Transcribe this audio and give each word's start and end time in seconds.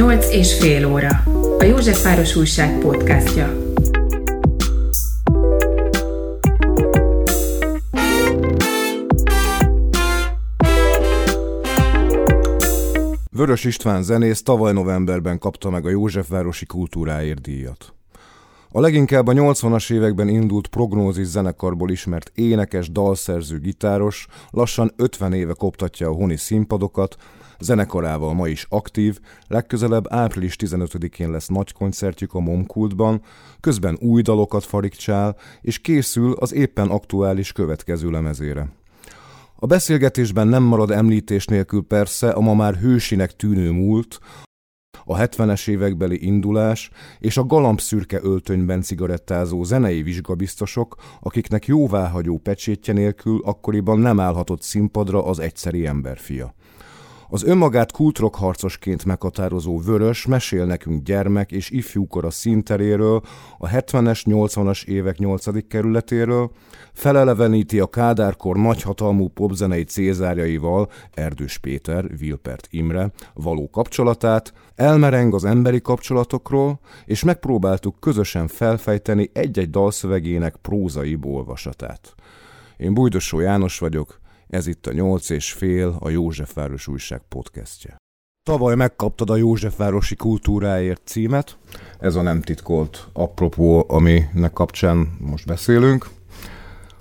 Nyolc 0.00 0.32
és 0.32 0.58
fél 0.58 0.86
óra. 0.86 1.08
A 1.58 1.64
Józsefváros 1.64 2.36
Újság 2.36 2.78
podcastja. 2.78 3.56
Vörös 13.30 13.64
István 13.64 14.02
zenész 14.02 14.42
tavaly 14.42 14.72
novemberben 14.72 15.38
kapta 15.38 15.70
meg 15.70 15.86
a 15.86 15.90
Józsefvárosi 15.90 16.66
Kultúráért 16.66 17.40
díjat. 17.40 17.94
A 18.72 18.80
leginkább 18.80 19.26
a 19.26 19.32
80-as 19.32 19.92
években 19.92 20.28
indult 20.28 20.66
prognózis 20.66 21.26
zenekarból 21.26 21.90
ismert 21.90 22.32
énekes, 22.34 22.90
dalszerző, 22.90 23.58
gitáros 23.58 24.26
lassan 24.50 24.92
50 24.96 25.32
éve 25.32 25.52
koptatja 25.52 26.08
a 26.08 26.12
honi 26.12 26.36
színpadokat, 26.36 27.16
zenekarával 27.60 28.34
ma 28.34 28.48
is 28.48 28.66
aktív, 28.68 29.18
legközelebb 29.46 30.04
április 30.08 30.56
15-én 30.58 31.30
lesz 31.30 31.48
nagy 31.48 31.72
koncertjük 31.72 32.34
a 32.34 32.40
Momkultban, 32.40 33.22
közben 33.60 33.98
új 34.00 34.22
dalokat 34.22 34.64
farigcsál, 34.64 35.36
és 35.60 35.78
készül 35.78 36.32
az 36.32 36.52
éppen 36.52 36.88
aktuális 36.88 37.52
következő 37.52 38.10
lemezére. 38.10 38.68
A 39.56 39.66
beszélgetésben 39.66 40.48
nem 40.48 40.62
marad 40.62 40.90
említés 40.90 41.46
nélkül 41.46 41.82
persze 41.82 42.30
a 42.30 42.40
ma 42.40 42.54
már 42.54 42.74
hősinek 42.74 43.36
tűnő 43.36 43.70
múlt, 43.70 44.18
a 45.04 45.16
70-es 45.16 45.68
évekbeli 45.68 46.26
indulás 46.26 46.90
és 47.18 47.36
a 47.36 47.46
galambszürke 47.46 48.18
öltönyben 48.22 48.82
cigarettázó 48.82 49.64
zenei 49.64 50.02
vizsgabiztosok, 50.02 50.96
akiknek 51.20 51.66
jóváhagyó 51.66 52.38
pecsétje 52.38 52.92
nélkül 52.92 53.40
akkoriban 53.44 53.98
nem 53.98 54.20
állhatott 54.20 54.62
színpadra 54.62 55.24
az 55.24 55.38
egyszeri 55.38 55.86
emberfia. 55.86 56.54
Az 57.32 57.44
önmagát 57.44 57.92
kultrok 57.92 58.34
meghatározó 59.04 59.78
Vörös 59.78 60.26
mesél 60.26 60.64
nekünk 60.64 61.02
gyermek 61.02 61.52
és 61.52 61.70
ifjúkora 61.70 62.30
színteréről, 62.30 63.22
a 63.58 63.68
70-es, 63.68 64.22
80-as 64.24 64.84
évek 64.84 65.18
8. 65.18 65.66
kerületéről, 65.68 66.50
feleleveníti 66.92 67.80
a 67.80 67.86
Kádárkor 67.86 68.56
nagyhatalmú 68.56 69.28
popzenei 69.28 69.84
cézárjaival, 69.84 70.90
Erdős 71.14 71.58
Péter, 71.58 72.18
Vilpert 72.18 72.66
Imre 72.70 73.12
való 73.34 73.70
kapcsolatát, 73.70 74.52
elmereng 74.74 75.34
az 75.34 75.44
emberi 75.44 75.80
kapcsolatokról, 75.80 76.80
és 77.04 77.24
megpróbáltuk 77.24 78.00
közösen 78.00 78.48
felfejteni 78.48 79.30
egy-egy 79.32 79.70
dalszövegének 79.70 80.56
prózai 80.56 81.18
olvasatát. 81.22 82.14
Én 82.76 82.94
Bújdosó 82.94 83.40
János 83.40 83.78
vagyok, 83.78 84.19
ez 84.50 84.66
itt 84.66 84.86
a 84.86 84.92
nyolc 84.92 85.30
és 85.30 85.52
fél, 85.52 85.96
a 86.00 86.08
Józsefváros 86.08 86.88
újság 86.88 87.20
podcastje. 87.28 87.96
Tavaly 88.42 88.74
megkaptad 88.74 89.30
a 89.30 89.36
Józsefvárosi 89.36 90.16
Kultúráért 90.16 91.02
címet. 91.04 91.56
Ez 91.98 92.14
a 92.14 92.22
nem 92.22 92.40
titkolt 92.40 93.08
apropó, 93.12 93.84
aminek 93.88 94.52
kapcsán 94.52 95.16
most 95.18 95.46
beszélünk. 95.46 96.08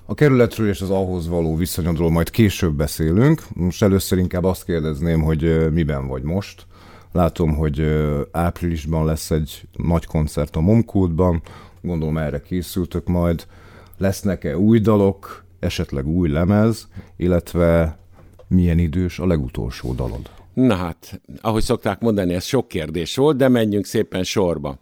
A 0.06 0.14
kerületről 0.14 0.70
és 0.70 0.82
az 0.82 0.90
ahhoz 0.90 1.28
való 1.28 1.56
viszonyodról 1.56 2.12
majd 2.12 2.30
később 2.30 2.74
beszélünk. 2.74 3.44
Most 3.54 3.84
először 3.84 4.18
inkább 4.18 4.44
azt 4.44 4.66
kérdezném, 4.66 5.22
hogy 5.22 5.72
miben 5.72 6.08
vagy 6.08 6.24
most. 6.24 6.66
Látom, 7.12 7.56
hogy 7.56 8.06
áprilisban 8.32 9.06
lesz 9.06 9.32
egy 9.32 9.68
nagy 9.78 10.06
koncert 10.06 10.56
a 10.56 10.60
Momkultban, 10.60 11.42
gondolom 11.82 12.18
erre 12.18 12.42
készültök 12.42 13.08
majd. 13.08 13.46
Lesznek-e 13.98 14.58
új 14.58 14.80
dalok, 14.80 15.44
esetleg 15.60 16.08
új 16.08 16.30
lemez, 16.30 16.88
illetve 17.18 17.98
milyen 18.48 18.78
idős 18.78 19.20
a 19.20 19.28
legutolsó 19.28 19.94
dalod? 19.94 20.30
Na 20.54 20.76
hát, 20.76 21.22
ahogy 21.42 21.64
szokták 21.64 22.00
mondani, 22.00 22.34
ez 22.34 22.44
sok 22.44 22.68
kérdés 22.68 23.16
volt, 23.16 23.38
de 23.38 23.48
menjünk 23.48 23.86
szépen 23.86 24.24
sorba. 24.24 24.78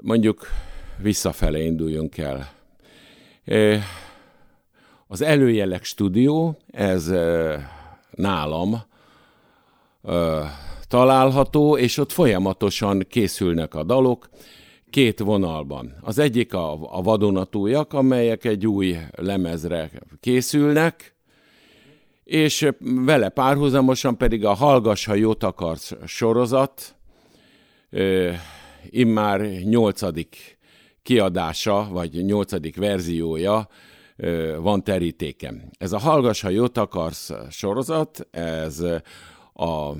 Mondjuk 0.00 0.46
visszafele 0.98 1.58
induljunk 1.58 2.18
el. 2.18 2.52
Az 5.06 5.22
Előjelek 5.22 5.84
stúdió, 5.84 6.58
ez 6.70 7.12
nálam 8.10 8.82
található, 10.88 11.76
és 11.76 11.98
ott 11.98 12.12
folyamatosan 12.12 13.04
készülnek 13.08 13.74
a 13.74 13.84
dalok 13.84 14.28
két 14.94 15.18
vonalban. 15.20 15.94
Az 16.00 16.18
egyik 16.18 16.54
a, 16.54 16.96
a 16.96 17.02
vadonatújak, 17.02 17.92
amelyek 17.92 18.44
egy 18.44 18.66
új 18.66 18.96
lemezre 19.16 19.90
készülnek, 20.20 21.16
és 22.24 22.68
vele 22.78 23.28
párhuzamosan 23.28 24.16
pedig 24.16 24.44
a 24.44 24.52
Hallgass, 24.52 25.06
ha 25.06 25.14
jót 25.14 25.42
akarsz 25.42 25.92
sorozat, 26.06 26.96
immár 28.90 29.40
nyolcadik 29.40 30.58
kiadása, 31.02 31.88
vagy 31.90 32.24
nyolcadik 32.24 32.76
verziója 32.76 33.68
van 34.58 34.84
terítéken. 34.84 35.70
Ez 35.78 35.92
a 35.92 35.98
Hallgass, 35.98 36.42
ha 36.42 36.48
jót 36.48 36.78
akarsz 36.78 37.32
sorozat, 37.50 38.26
ez 38.30 38.80
a 39.54 39.92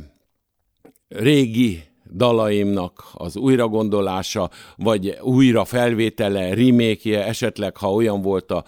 régi 1.08 1.82
dalaimnak 2.12 3.04
az 3.12 3.36
újragondolása, 3.36 4.50
vagy 4.76 5.18
újra 5.20 5.64
felvétele, 5.64 6.54
remékje, 6.54 7.24
esetleg 7.24 7.76
ha 7.76 7.92
olyan 7.92 8.22
volt 8.22 8.50
a, 8.50 8.64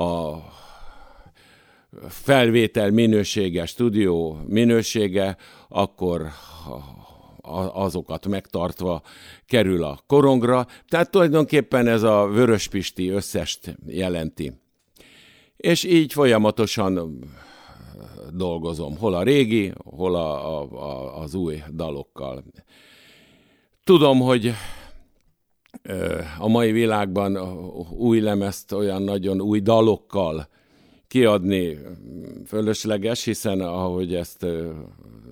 a 0.00 0.36
felvétel 2.08 2.90
minősége, 2.90 3.66
stúdió 3.66 4.38
minősége, 4.46 5.36
akkor 5.68 6.22
azokat 7.72 8.26
megtartva 8.26 9.02
kerül 9.46 9.84
a 9.84 9.98
korongra. 10.06 10.66
Tehát 10.88 11.10
tulajdonképpen 11.10 11.86
ez 11.86 12.02
a 12.02 12.26
vöröspisti 12.26 13.08
összest 13.08 13.76
jelenti. 13.86 14.52
És 15.56 15.84
így 15.84 16.12
folyamatosan 16.12 17.24
dolgozom, 18.36 18.96
hol 18.96 19.14
a 19.14 19.22
régi, 19.22 19.72
hol 19.84 20.14
a, 20.14 20.62
a, 20.62 21.20
az 21.20 21.34
új 21.34 21.62
dalokkal. 21.72 22.44
Tudom, 23.84 24.20
hogy 24.20 24.52
a 26.38 26.48
mai 26.48 26.72
világban 26.72 27.36
új 27.90 28.20
lemezt 28.20 28.72
olyan 28.72 29.02
nagyon 29.02 29.40
új 29.40 29.60
dalokkal 29.60 30.48
kiadni 31.08 31.78
fölösleges, 32.46 33.24
hiszen 33.24 33.60
ahogy 33.60 34.14
ezt 34.14 34.46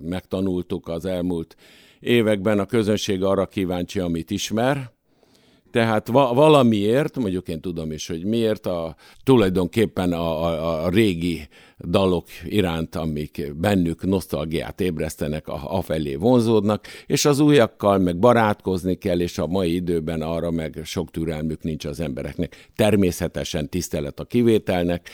megtanultuk 0.01 0.89
az 0.89 1.05
elmúlt 1.05 1.57
években, 2.01 2.59
a 2.59 2.67
közönség 2.67 3.23
arra 3.23 3.47
kíváncsi, 3.47 3.99
amit 3.99 4.31
ismer, 4.31 4.91
tehát 5.71 6.09
va- 6.09 6.35
valamiért, 6.35 7.19
mondjuk 7.19 7.49
én 7.49 7.61
tudom 7.61 7.93
is, 7.93 8.07
hogy 8.07 8.25
miért, 8.25 8.67
a, 8.67 8.97
tulajdonképpen 9.25 10.13
a, 10.13 10.45
a, 10.45 10.85
a 10.85 10.89
régi 10.89 11.49
dalok 11.89 12.27
iránt, 12.45 12.97
amik 12.97 13.55
bennük 13.57 14.05
nosztalgiát 14.05 14.81
ébresztenek, 14.81 15.49
afelé 15.49 16.15
vonzódnak, 16.15 16.87
és 17.07 17.25
az 17.25 17.41
újakkal 17.41 17.99
meg 17.99 18.19
barátkozni 18.19 18.95
kell, 18.95 19.21
és 19.21 19.39
a 19.39 19.47
mai 19.47 19.75
időben 19.75 20.23
arra 20.23 20.51
meg 20.51 20.81
sok 20.85 21.11
türelmük 21.11 21.63
nincs 21.63 21.85
az 21.85 22.01
embereknek. 22.01 22.71
Természetesen 22.77 23.69
tisztelet 23.69 24.21
a 24.21 24.25
kivételnek, 24.25 25.09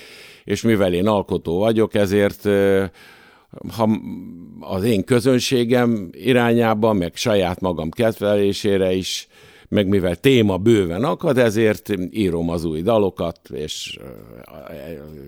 és 0.44 0.62
mivel 0.62 0.92
én 0.92 1.06
alkotó 1.06 1.58
vagyok, 1.58 1.94
ezért 1.94 2.48
ha 3.76 3.88
az 4.60 4.84
én 4.84 5.04
közönségem 5.04 6.10
irányába, 6.12 6.92
meg 6.92 7.16
saját 7.16 7.60
magam 7.60 7.90
kedvelésére 7.90 8.92
is 8.92 9.28
meg 9.68 9.88
mivel 9.88 10.16
téma 10.16 10.56
bőven 10.56 11.04
akad, 11.04 11.38
ezért 11.38 11.90
írom 12.10 12.48
az 12.50 12.64
új 12.64 12.82
dalokat, 12.82 13.40
és 13.50 13.98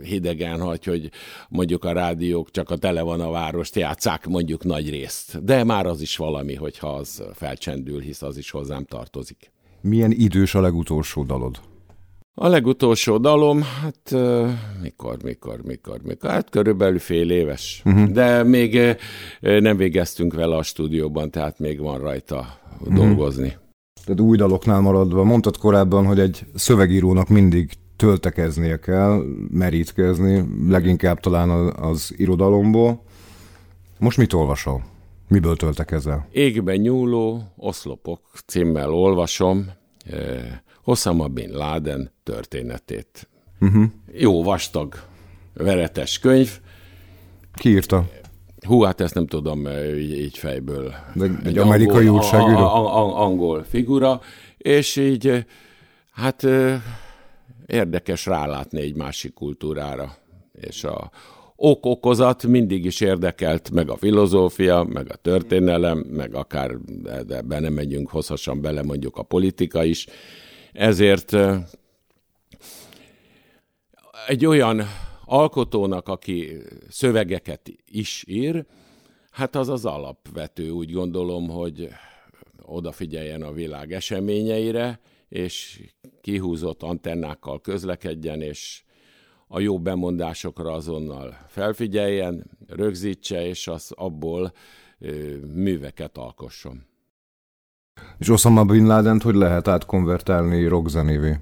hidegen 0.02 0.60
hagy, 0.60 0.84
hogy 0.84 1.10
mondjuk 1.48 1.84
a 1.84 1.92
rádiók 1.92 2.50
csak 2.50 2.70
a 2.70 2.76
tele 2.76 3.02
van 3.02 3.20
a 3.20 3.30
várost 3.30 3.76
játszák 3.76 4.26
mondjuk 4.26 4.64
nagy 4.64 4.90
részt. 4.90 5.44
De 5.44 5.64
már 5.64 5.86
az 5.86 6.00
is 6.00 6.16
valami, 6.16 6.54
hogyha 6.54 6.88
az 6.88 7.22
felcsendül, 7.34 8.00
hisz 8.00 8.22
az 8.22 8.36
is 8.36 8.50
hozzám 8.50 8.84
tartozik. 8.84 9.52
Milyen 9.80 10.10
idős 10.10 10.54
a 10.54 10.60
legutolsó 10.60 11.22
dalod? 11.22 11.60
A 12.34 12.48
legutolsó 12.48 13.18
dalom, 13.18 13.62
hát 13.62 14.14
mikor, 14.82 15.22
mikor, 15.22 15.60
mikor, 15.62 16.00
mikor, 16.02 16.30
hát 16.30 16.50
körülbelül 16.50 16.98
fél 16.98 17.30
éves. 17.30 17.82
Uh-huh. 17.84 18.08
De 18.08 18.42
még 18.42 18.96
nem 19.40 19.76
végeztünk 19.76 20.34
vele 20.34 20.56
a 20.56 20.62
stúdióban, 20.62 21.30
tehát 21.30 21.58
még 21.58 21.80
van 21.80 21.98
rajta 21.98 22.58
uh-huh. 22.80 22.94
dolgozni 22.94 23.56
tehát 24.04 24.20
új 24.20 24.36
daloknál 24.36 24.80
maradva, 24.80 25.24
mondtad 25.24 25.56
korábban, 25.56 26.06
hogy 26.06 26.18
egy 26.18 26.46
szövegírónak 26.54 27.28
mindig 27.28 27.70
töltekeznie 27.96 28.78
kell, 28.78 29.22
merítkezni, 29.50 30.44
leginkább 30.68 31.20
talán 31.20 31.50
az, 31.72 32.14
irodalomból. 32.16 33.02
Most 33.98 34.16
mit 34.18 34.32
olvasol? 34.32 34.84
Miből 35.28 35.56
töltekezel? 35.56 36.28
Égben 36.30 36.76
nyúló 36.76 37.42
oszlopok 37.56 38.20
címmel 38.46 38.92
olvasom 38.92 39.70
eh, 40.04 40.58
Osama 40.84 41.28
Bin 41.28 41.50
Laden 41.50 42.10
történetét. 42.22 43.28
Uh-huh. 43.60 43.84
Jó 44.12 44.42
vastag, 44.42 44.94
veretes 45.54 46.18
könyv. 46.18 46.60
Ki 47.54 47.68
írta? 47.68 48.08
Hú, 48.66 48.82
hát 48.82 49.00
ezt 49.00 49.14
nem 49.14 49.26
tudom 49.26 49.66
így, 49.96 50.18
így 50.18 50.38
fejből. 50.38 50.94
De 51.14 51.24
egy, 51.24 51.46
egy 51.46 51.58
amerikai 51.58 52.06
angol, 52.06 52.20
újságíró? 52.20 52.58
A, 52.58 52.76
a, 52.76 52.96
a, 52.96 53.22
angol 53.22 53.62
figura, 53.62 54.20
és 54.58 54.96
így 54.96 55.46
hát 56.10 56.46
érdekes 57.66 58.26
rálátni 58.26 58.80
egy 58.80 58.96
másik 58.96 59.34
kultúrára. 59.34 60.16
És 60.52 60.84
a 60.84 61.10
ok-okozat 61.56 62.46
mindig 62.46 62.84
is 62.84 63.00
érdekelt, 63.00 63.70
meg 63.70 63.90
a 63.90 63.96
filozófia, 63.96 64.82
meg 64.82 65.12
a 65.12 65.16
történelem, 65.16 65.98
meg 65.98 66.34
akár, 66.34 66.76
de 67.26 67.36
ebben 67.36 67.62
nem 67.62 67.72
megyünk 67.72 68.10
hosszasan 68.10 68.60
bele, 68.60 68.82
mondjuk 68.82 69.16
a 69.16 69.22
politika 69.22 69.84
is. 69.84 70.06
Ezért 70.72 71.36
egy 74.26 74.46
olyan 74.46 74.82
alkotónak, 75.30 76.08
aki 76.08 76.56
szövegeket 76.88 77.72
is 77.84 78.24
ír, 78.26 78.66
hát 79.30 79.56
az 79.56 79.68
az 79.68 79.84
alapvető, 79.84 80.70
úgy 80.70 80.92
gondolom, 80.92 81.48
hogy 81.48 81.88
odafigyeljen 82.62 83.42
a 83.42 83.52
világ 83.52 83.92
eseményeire, 83.92 85.00
és 85.28 85.80
kihúzott 86.20 86.82
antennákkal 86.82 87.60
közlekedjen, 87.60 88.40
és 88.40 88.82
a 89.48 89.60
jó 89.60 89.78
bemondásokra 89.78 90.72
azonnal 90.72 91.36
felfigyeljen, 91.48 92.50
rögzítse, 92.66 93.46
és 93.46 93.68
az 93.68 93.92
abból 93.96 94.52
ö, 94.98 95.36
műveket 95.54 96.16
alkosson. 96.18 96.82
És 98.18 98.28
Osama 98.28 98.64
Bin 98.64 98.86
laden 98.86 99.20
hogy 99.20 99.34
lehet 99.34 99.68
átkonvertálni 99.68 100.66
rockzenévé? 100.66 101.36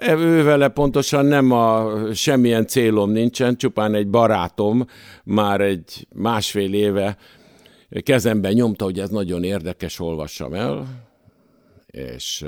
Ővele 0.00 0.68
pontosan 0.68 1.26
nem 1.26 1.50
a 1.50 1.90
semmilyen 2.14 2.66
célom 2.66 3.10
nincsen, 3.10 3.56
csupán 3.56 3.94
egy 3.94 4.08
barátom 4.08 4.86
már 5.24 5.60
egy 5.60 6.06
másfél 6.14 6.74
éve 6.74 7.16
kezemben 8.02 8.52
nyomta, 8.52 8.84
hogy 8.84 8.98
ez 8.98 9.08
nagyon 9.08 9.44
érdekes, 9.44 10.00
olvassam 10.00 10.54
el, 10.54 10.86
és 11.86 12.44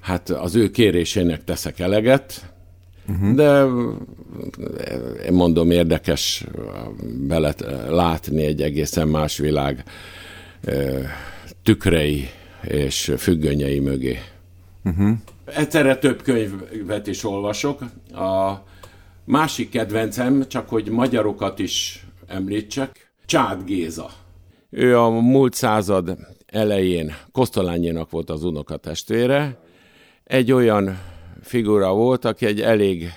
hát 0.00 0.30
az 0.30 0.54
ő 0.54 0.70
kérésének 0.70 1.44
teszek 1.44 1.78
eleget, 1.78 2.52
uh-huh. 3.08 3.34
de 3.34 3.64
én 5.24 5.32
mondom, 5.32 5.70
érdekes 5.70 6.44
bele 7.26 7.54
látni 7.88 8.44
egy 8.44 8.62
egészen 8.62 9.08
más 9.08 9.38
világ 9.38 9.84
tükrei 11.62 12.28
és 12.62 13.12
függönyei 13.16 13.80
mögé. 13.80 14.18
Uh-huh. 14.84 15.16
Egyszerre 15.54 15.96
több 15.96 16.22
könyvet 16.22 17.06
is 17.06 17.24
olvasok. 17.24 17.80
A 18.12 18.52
másik 19.24 19.70
kedvencem, 19.70 20.48
csak 20.48 20.68
hogy 20.68 20.88
magyarokat 20.88 21.58
is 21.58 22.06
említsek, 22.26 23.12
Csád 23.26 23.64
Géza. 23.64 24.10
Ő 24.70 24.98
a 24.98 25.08
múlt 25.10 25.54
század 25.54 26.16
elején 26.46 27.14
Kosztolányinak 27.32 28.10
volt 28.10 28.30
az 28.30 28.44
unokatestvére. 28.44 29.58
Egy 30.24 30.52
olyan 30.52 31.00
figura 31.42 31.92
volt, 31.94 32.24
aki 32.24 32.46
egy 32.46 32.60
elég 32.60 33.12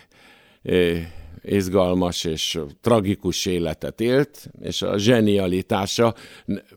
izgalmas 1.44 2.24
és 2.24 2.60
tragikus 2.82 3.46
életet 3.46 4.02
élt, 4.02 4.50
és 4.62 4.82
a 4.82 4.98
zsenialitása 4.98 6.16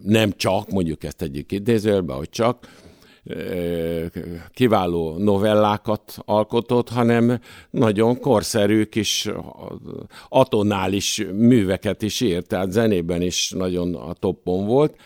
nem 0.00 0.32
csak, 0.36 0.70
mondjuk 0.70 1.04
ezt 1.04 1.22
egyik 1.22 1.52
idézőjelbe, 1.52 2.12
hogy 2.12 2.30
csak, 2.30 2.68
kiváló 4.52 5.16
novellákat 5.18 6.16
alkotott, 6.24 6.88
hanem 6.88 7.40
nagyon 7.70 8.20
korszerű 8.20 8.84
kis 8.84 9.30
atonális 10.28 11.24
műveket 11.32 12.02
is 12.02 12.20
írt, 12.20 12.46
tehát 12.46 12.72
zenében 12.72 13.22
is 13.22 13.50
nagyon 13.50 13.94
a 13.94 14.12
toppon 14.12 14.66
volt. 14.66 14.96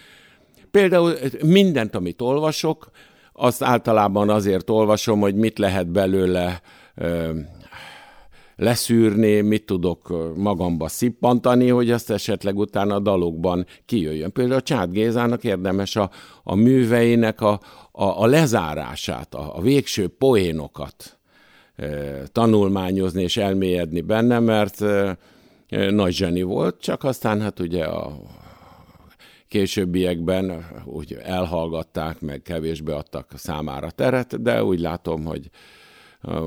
Például 0.71 1.15
mindent, 1.45 1.95
amit 1.95 2.21
olvasok, 2.21 2.91
azt 3.33 3.63
általában 3.63 4.31
azért 4.31 4.71
olvasom, 4.71 5.21
hogy 5.21 5.35
mit 5.35 5.59
lehet 5.59 5.89
belőle 5.89 6.63
leszűrni, 8.59 9.41
mit 9.41 9.67
tudok 9.67 10.33
magamba 10.37 10.89
szippantani, 10.89 11.69
hogy 11.69 11.91
azt 11.91 12.11
esetleg 12.11 12.59
utána 12.59 12.95
a 12.95 13.01
dalokban 13.01 13.67
kijöjjön. 13.87 14.33
Például 14.33 14.59
a 14.59 14.63
Csát 14.63 14.91
Gézának 14.91 15.45
érdemes 15.45 15.97
a, 15.97 16.11
a 16.43 16.55
műveinek 16.55 17.41
a, 17.41 17.61
a, 17.99 18.23
a 18.23 18.27
lezárását, 18.27 19.35
a, 19.35 19.57
a 19.57 19.61
végső 19.61 20.09
poénokat 20.09 21.19
tanulmányozni 22.33 23.23
és 23.23 23.37
elmélyedni 23.37 24.01
benne, 24.01 24.39
mert 24.39 24.85
nagy 25.91 26.13
zseni 26.13 26.43
volt, 26.43 26.81
csak 26.81 27.05
aztán 27.05 27.41
hát 27.41 27.61
ugye 27.61 27.85
a 27.85 28.17
későbbiekben 29.49 30.67
úgy 30.85 31.13
elhallgatták, 31.23 32.21
meg 32.21 32.43
kevésbé 32.43 32.93
adtak 32.93 33.33
számára 33.37 33.91
teret, 33.91 34.43
de 34.43 34.65
úgy 34.65 34.81
látom, 34.81 35.25
hogy 35.25 35.51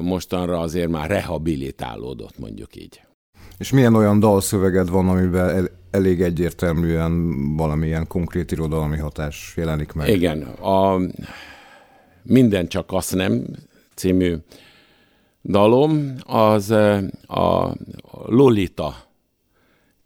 mostanra 0.01 0.59
azért 0.59 0.89
már 0.89 1.09
rehabilitálódott, 1.09 2.39
mondjuk 2.39 2.75
így. 2.75 3.01
És 3.57 3.71
milyen 3.71 3.95
olyan 3.95 4.19
dalszöveged 4.19 4.89
van, 4.89 5.09
amiben 5.09 5.49
el, 5.49 5.69
elég 5.91 6.21
egyértelműen 6.21 7.55
valamilyen 7.55 8.07
konkrét 8.07 8.51
irodalmi 8.51 8.97
hatás 8.97 9.53
jelenik 9.55 9.93
meg? 9.93 10.07
Igen, 10.09 10.41
a 10.43 10.99
Minden 12.23 12.67
csak 12.67 12.91
azt 12.91 13.15
nem 13.15 13.45
című 13.95 14.35
dalom, 15.43 16.15
az 16.25 16.69
a 17.27 17.75
Lolita 18.25 18.95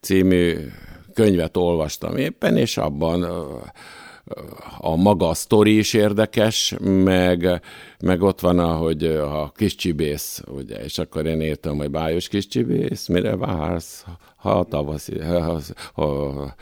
című 0.01 0.55
könyvet 1.13 1.57
olvastam 1.57 2.17
éppen, 2.17 2.57
és 2.57 2.77
abban 2.77 3.25
a 4.77 4.95
maga 4.95 5.29
a 5.29 5.33
sztori 5.33 5.77
is 5.77 5.93
érdekes, 5.93 6.75
meg, 6.79 7.61
meg 7.99 8.21
ott 8.21 8.39
van, 8.39 8.59
ahogy 8.59 9.03
a 9.05 9.51
kis 9.55 9.75
csibész, 9.75 10.41
ugye, 10.47 10.83
és 10.83 10.97
akkor 10.97 11.25
én 11.25 11.41
írtam, 11.41 11.77
hogy 11.77 11.91
bájos 11.91 12.27
kis 12.27 12.47
csibész, 12.47 13.07
mire 13.07 13.35
vársz, 13.35 14.05
ha 14.37 14.51
a 14.51 14.63
tavaszi, 14.63 15.19
ha, 15.19 15.59
ha, 15.93 16.55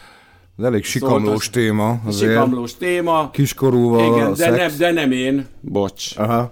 ez 0.57 0.63
elég 0.63 0.83
sikamlós 0.83 1.43
szóval, 1.43 1.63
téma. 1.63 1.99
Azért. 2.05 2.31
Sikamlós 2.31 2.77
téma. 2.77 3.29
Kiskorúval 3.31 4.15
Igen, 4.15 4.33
de 4.33 4.49
nem, 4.49 4.71
de 4.77 4.91
nem 4.91 5.11
én. 5.11 5.47
Bocs. 5.61 6.17
Aha. 6.17 6.51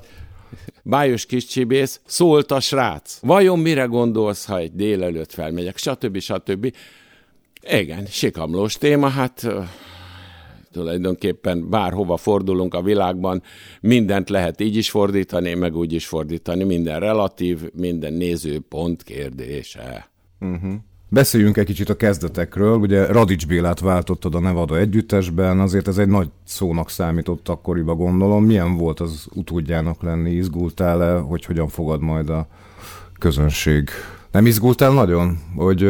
Bájos 0.84 1.26
kis 1.26 1.46
csibész, 1.46 2.02
szólt 2.06 2.52
a 2.52 2.60
srác. 2.60 3.20
Vajon 3.22 3.60
mire 3.60 3.84
gondolsz, 3.84 4.46
ha 4.46 4.58
egy 4.58 4.72
délelőtt 4.74 5.34
felmegyek, 5.34 5.78
stb. 5.78 6.20
stb. 6.20 6.76
Igen, 7.70 8.06
sikamlós 8.06 8.76
téma, 8.76 9.08
hát 9.08 9.48
tulajdonképpen 10.72 11.70
bárhova 11.70 12.18
fordulunk 12.18 12.74
a 12.74 12.82
világban, 12.82 13.44
mindent 13.82 14.30
lehet 14.30 14.62
így 14.62 14.76
is 14.76 14.90
fordítani, 14.90 15.54
meg 15.54 15.76
úgy 15.76 15.94
is 15.94 16.08
fordítani, 16.08 16.64
minden 16.64 17.00
relatív, 17.00 17.70
minden 17.74 18.14
nézőpont 18.14 19.04
kérdése. 19.04 20.10
Uh-huh. 20.40 20.74
Beszéljünk 21.14 21.58
egy 21.58 21.66
kicsit 21.66 21.90
a 21.90 21.96
kezdetekről. 21.96 22.78
Ugye 22.78 23.06
Radics 23.06 23.48
Bélát 23.48 23.80
váltottad 23.80 24.36
a 24.36 24.40
Nevada 24.40 24.78
együttesben, 24.78 25.60
azért 25.60 25.88
ez 25.88 25.98
egy 25.98 26.08
nagy 26.08 26.30
szónak 26.44 26.90
számított 26.90 27.50
akkoriban 27.50 27.98
gondolom. 27.98 28.46
Milyen 28.46 28.78
volt 28.78 29.00
az 29.00 29.28
utódjának 29.34 30.04
lenni? 30.04 30.32
Izgultál-e, 30.32 31.20
hogy 31.20 31.46
hogyan 31.46 31.68
fogad 31.68 32.02
majd 32.02 32.30
a 32.30 32.48
közönség? 33.20 33.90
Nem 34.32 34.46
izgultál 34.46 34.94
nagyon, 34.94 35.38
hogy 35.56 35.82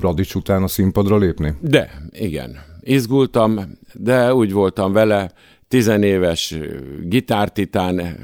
Radics 0.00 0.34
után 0.34 0.62
a 0.62 0.68
színpadra 0.68 1.16
lépni? 1.16 1.54
De, 1.60 1.90
igen. 2.10 2.70
Izgultam, 2.82 3.78
de 3.92 4.34
úgy 4.34 4.52
voltam 4.52 4.92
vele, 4.92 5.32
tizenéves 5.68 6.54
gitártitán, 7.02 8.16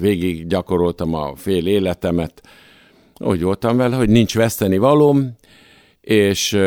végig 0.00 0.46
gyakoroltam 0.46 1.14
a 1.14 1.36
fél 1.36 1.66
életemet, 1.66 2.42
úgy 3.18 3.42
voltam 3.42 3.76
vele, 3.76 3.96
hogy 3.96 4.08
nincs 4.08 4.34
veszteni 4.34 4.78
valóm, 4.78 5.36
és 6.00 6.58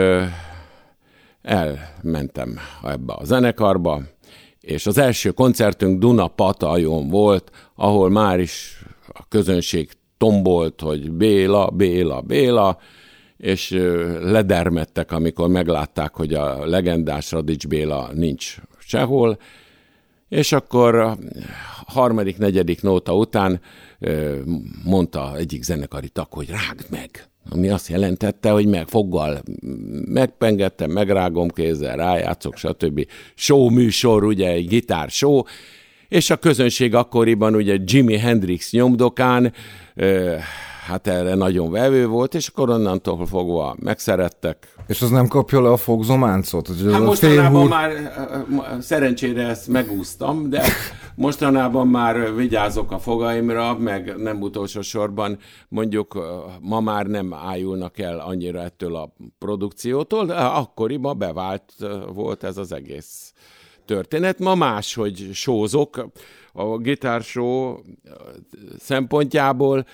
elmentem 1.41 2.59
ebbe 2.83 3.13
a 3.13 3.23
zenekarba, 3.23 4.01
és 4.61 4.85
az 4.85 4.97
első 4.97 5.31
koncertünk 5.31 5.99
Duna 5.99 6.27
Patajon 6.27 7.09
volt, 7.09 7.51
ahol 7.75 8.09
már 8.09 8.39
is 8.39 8.83
a 9.07 9.27
közönség 9.27 9.89
tombolt, 10.17 10.81
hogy 10.81 11.11
Béla, 11.11 11.69
Béla, 11.69 12.21
Béla, 12.21 12.77
és 13.37 13.69
ledermettek, 14.21 15.11
amikor 15.11 15.47
meglátták, 15.47 16.13
hogy 16.13 16.33
a 16.33 16.65
legendás 16.65 17.31
Radics 17.31 17.67
Béla 17.67 18.09
nincs 18.13 18.57
sehol, 18.79 19.37
és 20.29 20.51
akkor 20.51 20.95
a 20.95 21.17
harmadik, 21.85 22.37
negyedik 22.37 22.81
nóta 22.81 23.15
után 23.15 23.61
mondta 24.83 25.37
egyik 25.37 25.63
zenekari 25.63 26.09
tag, 26.09 26.27
hogy 26.29 26.49
rágd 26.49 26.85
meg! 26.89 27.29
Ami 27.49 27.69
azt 27.69 27.87
jelentette, 27.87 28.49
hogy 28.49 28.65
meg 28.65 28.87
foggal 28.87 29.41
megpengettem, 30.05 30.91
megrágom 30.91 31.49
kézzel, 31.49 31.95
rájátszok, 31.95 32.57
stb. 32.57 33.07
Show 33.35 33.69
műsor, 33.69 34.23
ugye 34.23 34.49
egy 34.49 34.67
gitár 34.67 35.09
show, 35.09 35.41
és 36.07 36.29
a 36.29 36.35
közönség 36.35 36.95
akkoriban 36.95 37.55
ugye 37.55 37.77
Jimi 37.85 38.17
Hendrix 38.17 38.71
nyomdokán 38.71 39.53
hát 40.85 41.07
erre 41.07 41.35
nagyon 41.35 41.71
vevő 41.71 42.07
volt, 42.07 42.35
és 42.35 42.47
akkor 42.47 42.69
onnantól 42.69 43.25
fogva 43.25 43.75
megszerettek. 43.79 44.73
És 44.87 45.01
az 45.01 45.09
nem 45.09 45.27
kapja 45.27 45.61
le 45.61 45.69
a 45.69 45.77
fogzománcot? 45.77 46.67
Hát 46.67 46.99
mostanában 46.99 47.15
félhúr... 47.15 47.69
már 47.69 47.91
szerencsére 48.81 49.47
ezt 49.47 49.67
megúsztam, 49.67 50.49
de 50.49 50.63
mostanában 51.15 51.87
már 51.87 52.35
vigyázok 52.35 52.91
a 52.91 52.99
fogaimra, 52.99 53.77
meg 53.77 54.13
nem 54.17 54.41
utolsó 54.41 54.81
sorban 54.81 55.37
mondjuk 55.67 56.19
ma 56.61 56.79
már 56.79 57.05
nem 57.05 57.33
ájulnak 57.33 57.99
el 57.99 58.19
annyira 58.19 58.61
ettől 58.61 58.95
a 58.95 59.13
produkciótól, 59.39 60.25
de 60.25 60.33
akkoriban 60.33 61.17
bevált 61.17 61.73
volt 62.13 62.43
ez 62.43 62.57
az 62.57 62.71
egész 62.71 63.33
történet. 63.85 64.39
Ma 64.39 64.55
más, 64.55 64.93
hogy 64.93 65.29
sózok 65.33 66.09
a 66.53 66.77
gitársó 66.77 67.79
szempontjából, 68.79 69.85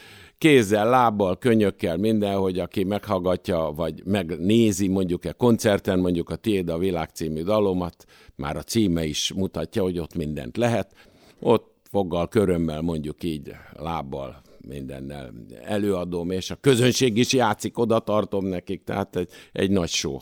kézzel, 0.42 0.90
lábbal, 0.90 1.38
könyökkel, 1.38 1.98
minden, 1.98 2.36
hogy 2.36 2.60
aki 2.60 2.84
meghallgatja, 2.84 3.72
vagy 3.76 4.02
megnézi 4.06 4.88
mondjuk 4.88 5.26
egy 5.26 5.36
koncerten, 5.36 6.00
mondjuk 6.00 6.30
a 6.30 6.36
Tiéd 6.36 6.70
a 6.70 6.78
világ 6.78 7.10
című 7.14 7.44
dalomat, 7.44 8.06
már 8.36 8.56
a 8.56 8.64
címe 8.64 9.06
is 9.06 9.34
mutatja, 9.34 9.82
hogy 9.82 10.00
ott 10.00 10.16
mindent 10.16 10.58
lehet. 10.58 10.94
Ott 11.40 11.76
foggal, 11.90 12.28
körömmel, 12.28 12.82
mondjuk 12.82 13.24
így, 13.24 13.52
lábbal, 13.74 14.42
mindennel 14.68 15.34
előadom, 15.64 16.32
és 16.32 16.52
a 16.52 16.58
közönség 16.62 17.18
is 17.18 17.34
játszik, 17.34 17.78
oda 17.78 18.00
tartom 18.00 18.46
nekik, 18.46 18.84
tehát 18.84 19.16
egy, 19.16 19.30
egy 19.52 19.70
nagy 19.70 19.90
show. 19.90 20.18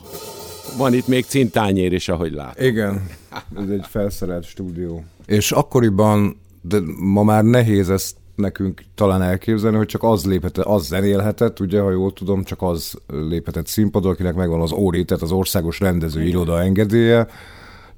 Van 0.77 0.93
itt 0.93 1.07
még 1.07 1.25
cintányér 1.25 1.93
is, 1.93 2.09
ahogy 2.09 2.33
lát. 2.33 2.61
Igen, 2.61 3.07
ez 3.63 3.69
egy 3.69 3.85
felszerelt 3.85 4.43
stúdió. 4.43 5.03
És 5.25 5.51
akkoriban, 5.51 6.39
de 6.61 6.79
ma 6.97 7.23
már 7.23 7.43
nehéz 7.43 7.89
ezt 7.89 8.17
nekünk 8.39 8.83
talán 8.95 9.21
elképzelni, 9.21 9.77
hogy 9.77 9.85
csak 9.85 10.03
az 10.03 10.25
léphetett, 10.25 10.65
az 10.65 10.85
zenélhetett, 10.85 11.59
ugye, 11.59 11.81
ha 11.81 11.91
jól 11.91 12.13
tudom, 12.13 12.43
csak 12.43 12.61
az 12.61 12.93
léphetett 13.07 13.67
színpadon, 13.67 14.11
akinek 14.11 14.35
megvan 14.35 14.61
az 14.61 14.71
óri, 14.71 15.05
tehát 15.05 15.23
az 15.23 15.31
országos 15.31 15.79
rendező 15.79 16.23
iroda 16.23 16.61
engedélye. 16.61 17.27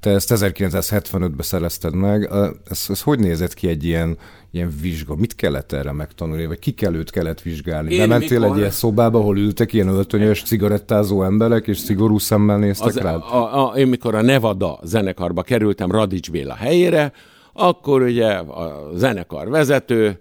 Te 0.02 0.10
ezt 0.10 0.32
1975-ben 0.34 1.32
szerezted 1.38 1.94
meg. 1.94 2.30
Ez, 2.70 2.86
ez 2.88 3.02
hogy 3.02 3.18
nézett 3.18 3.54
ki 3.54 3.68
egy 3.68 3.84
ilyen, 3.84 4.16
ilyen 4.50 4.72
vizsga? 4.80 5.14
Mit 5.14 5.34
kellett 5.34 5.72
erre 5.72 5.92
megtanulni? 5.92 6.46
Vagy 6.46 6.58
ki 6.58 6.74
őt 6.92 7.10
kellett 7.10 7.40
vizsgálni? 7.40 7.92
Én 7.92 7.98
Bementél 7.98 8.38
mikor... 8.38 8.54
egy 8.54 8.58
ilyen 8.58 8.70
szobába, 8.70 9.18
ahol 9.18 9.38
ültek 9.38 9.72
ilyen 9.72 9.88
öltönyös, 9.88 10.42
cigarettázó 10.42 11.22
emberek, 11.22 11.66
és 11.66 11.78
szigorú 11.78 12.18
szemmel 12.18 12.58
néztek 12.58 12.86
az, 12.86 12.96
rád? 12.96 13.20
A, 13.20 13.70
a, 13.70 13.76
én 13.76 13.86
mikor 13.86 14.14
a 14.14 14.22
Nevada 14.22 14.78
zenekarba 14.82 15.42
kerültem 15.42 15.90
Radics 15.90 16.30
Béla 16.30 16.54
helyére, 16.54 17.12
akkor 17.52 18.02
ugye 18.02 18.32
a 18.34 18.90
zenekar 18.94 19.48
vezető 19.48 20.20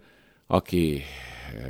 aki 0.51 1.01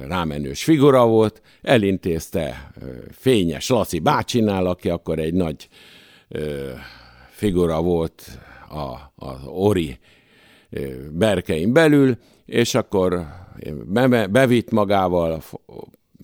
rámenős 0.07 0.63
figura 0.63 1.05
volt, 1.07 1.41
elintézte 1.61 2.71
Fényes 3.11 3.69
Laci 3.69 3.99
bácsinál, 3.99 4.65
aki 4.65 4.89
akkor 4.89 5.19
egy 5.19 5.33
nagy 5.33 5.67
ö, 6.27 6.71
figura 7.29 7.81
volt 7.81 8.39
a, 8.69 9.25
a 9.25 9.45
Ori 9.45 9.99
berkein 11.11 11.73
belül, 11.73 12.17
és 12.45 12.75
akkor 12.75 13.25
be, 13.85 14.27
bevitt 14.27 14.71
magával, 14.71 15.41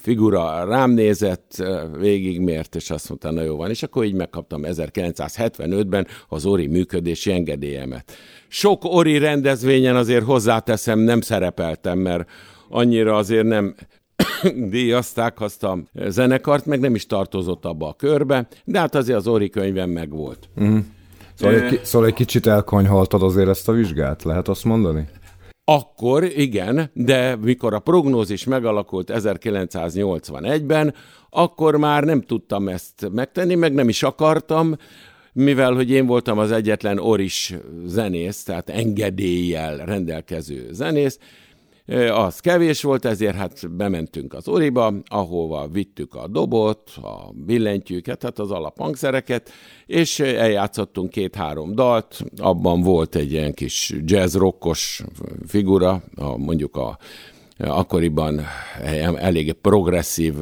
figura 0.08 0.64
rám 0.64 0.92
nézett, 0.92 1.64
végigmért, 2.00 2.76
és 2.76 2.90
azt 2.90 3.10
mondta, 3.10 3.32
na 3.32 3.42
jó 3.42 3.56
van, 3.56 3.70
és 3.70 3.84
akkor 3.84 4.04
így 4.06 4.14
megkaptam 4.14 4.62
1975-ben 4.64 6.08
az 6.28 6.46
Ori 6.46 6.68
működési 6.68 7.32
engedélyemet. 7.32 8.12
Sok 8.48 8.84
Ori 8.84 9.18
rendezvényen 9.18 9.96
azért 9.96 10.24
hozzáteszem, 10.26 11.00
nem 11.00 11.22
szerepeltem, 11.22 12.00
mert 12.00 12.30
annyira 12.70 13.16
azért 13.16 13.46
nem 13.46 13.76
díjazták 14.70 15.42
azt 15.42 15.64
a 15.64 15.78
zenekart, 16.08 16.66
meg 16.66 16.80
nem 16.80 16.96
is 16.96 17.06
tartozott 17.06 17.66
abba 17.66 17.88
a 17.88 17.94
körbe, 17.94 18.48
de 18.64 18.80
hát 18.80 18.96
azért 18.96 19.18
az 19.18 19.28
Ori 19.28 19.50
könyvem 19.50 19.90
meg 19.90 20.10
volt. 20.10 20.50
Mm. 20.62 20.78
Szóval, 21.34 21.56
egy, 21.56 21.80
szóval 21.84 22.08
egy 22.08 22.14
kicsit 22.14 22.48
elkonyhaltad 22.48 23.24
azért 23.24 23.48
ezt 23.50 23.70
a 23.70 23.72
vizsgát, 23.72 24.24
lehet 24.24 24.48
azt 24.48 24.64
mondani? 24.64 25.08
Akkor 25.70 26.24
igen, 26.24 26.90
de 26.94 27.36
mikor 27.36 27.74
a 27.74 27.80
prognózis 27.80 28.44
megalakult 28.44 29.12
1981-ben, 29.14 30.94
akkor 31.30 31.78
már 31.78 32.04
nem 32.04 32.22
tudtam 32.22 32.68
ezt 32.68 33.10
megtenni, 33.12 33.56
meg 33.56 33.74
nem 33.74 33.90
is 33.90 34.04
akartam, 34.04 34.76
mivel 35.34 35.74
hogy 35.74 35.92
én 35.92 36.06
voltam 36.06 36.38
az 36.38 36.52
egyetlen 36.52 37.00
oris 37.00 37.54
zenész, 37.86 38.44
tehát 38.44 38.70
engedéllyel 38.70 39.78
rendelkező 39.78 40.68
zenész, 40.72 41.20
az 42.14 42.40
kevés 42.40 42.82
volt, 42.82 43.06
ezért 43.06 43.36
hát 43.36 43.76
bementünk 43.76 44.34
az 44.34 44.48
Oriba, 44.48 44.94
ahova 45.06 45.68
vittük 45.68 46.16
a 46.16 46.28
dobot, 46.28 46.90
a 47.02 47.32
billentyűket, 47.34 48.24
hát 48.24 48.40
az 48.40 48.52
alaphangszereket, 48.52 49.52
és 49.86 50.20
eljátszottunk 50.20 51.10
két-három 51.10 51.76
dalt, 51.76 52.24
abban 52.38 52.82
volt 52.82 53.16
egy 53.16 53.32
ilyen 53.32 53.54
kis 53.54 53.94
jazz 54.06 54.36
rockos 54.36 55.04
figura, 55.48 56.02
a, 56.16 56.38
mondjuk 56.38 56.76
a 56.76 56.98
akkoriban 57.58 58.42
elég 59.16 59.54
progresszív 59.54 60.34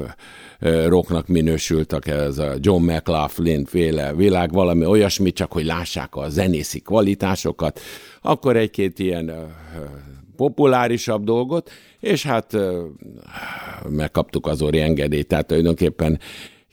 rocknak 0.88 1.28
minősültek, 1.28 2.08
ez 2.08 2.38
a 2.38 2.54
John 2.60 2.92
McLaughlin 2.92 3.66
féle 3.66 4.14
világ, 4.14 4.52
valami 4.52 4.86
olyasmi, 4.86 5.32
csak 5.32 5.52
hogy 5.52 5.66
lássák 5.66 6.16
a 6.16 6.30
zenészi 6.30 6.80
kvalitásokat, 6.80 7.80
akkor 8.22 8.58
egy-két 8.58 9.00
ilyen 9.00 9.54
populárisabb 10.36 11.24
dolgot, 11.24 11.72
és 12.00 12.26
hát 12.26 12.58
megkaptuk 13.90 14.48
az 14.48 14.62
Ori 14.62 14.80
engedélyt, 14.80 15.28
tehát 15.28 15.48
tulajdonképpen 15.48 16.20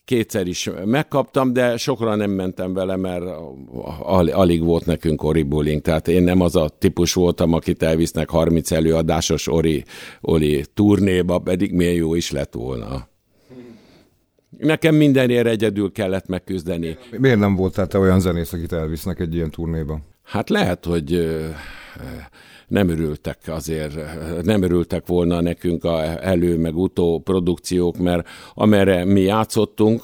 kétszer 0.04 0.46
is 0.46 0.70
megkaptam, 0.84 1.52
de 1.52 1.76
sokra 1.76 2.14
nem 2.14 2.30
mentem 2.30 2.74
vele, 2.74 2.96
mert 2.96 3.24
alig 4.32 4.62
volt 4.62 4.86
nekünk 4.86 5.22
Ori 5.22 5.42
bullying, 5.42 5.80
tehát 5.80 6.08
én 6.08 6.22
nem 6.22 6.40
az 6.40 6.56
a 6.56 6.68
típus 6.68 7.12
voltam, 7.12 7.52
akit 7.52 7.82
elvisznek 7.82 8.30
30 8.30 8.70
előadásos 8.70 9.48
Ori, 9.48 9.84
Ori 10.20 10.64
turnéba, 10.74 11.38
pedig 11.38 11.72
milyen 11.72 11.94
jó 11.94 12.14
is 12.14 12.30
lett 12.30 12.54
volna. 12.54 13.10
Nekem 14.58 14.94
mindenért 14.94 15.46
egyedül 15.46 15.92
kellett 15.92 16.26
megküzdeni. 16.26 16.96
Miért 17.18 17.38
nem 17.38 17.56
voltál 17.56 17.86
te 17.86 17.98
olyan 17.98 18.20
zenész, 18.20 18.52
akit 18.52 18.72
elvisznek 18.72 19.20
egy 19.20 19.34
ilyen 19.34 19.50
turnéba? 19.50 20.00
Hát 20.22 20.50
lehet, 20.50 20.84
hogy 20.84 21.38
nem 22.72 22.88
örültek 22.88 23.38
azért, 23.46 23.94
nem 24.42 24.62
örültek 24.62 25.06
volna 25.06 25.40
nekünk 25.40 25.84
a 25.84 26.24
elő 26.24 26.58
meg 26.58 26.76
utó 26.76 27.20
produkciók, 27.24 27.96
mert 27.96 28.28
amerre 28.54 29.04
mi 29.04 29.20
játszottunk, 29.20 30.02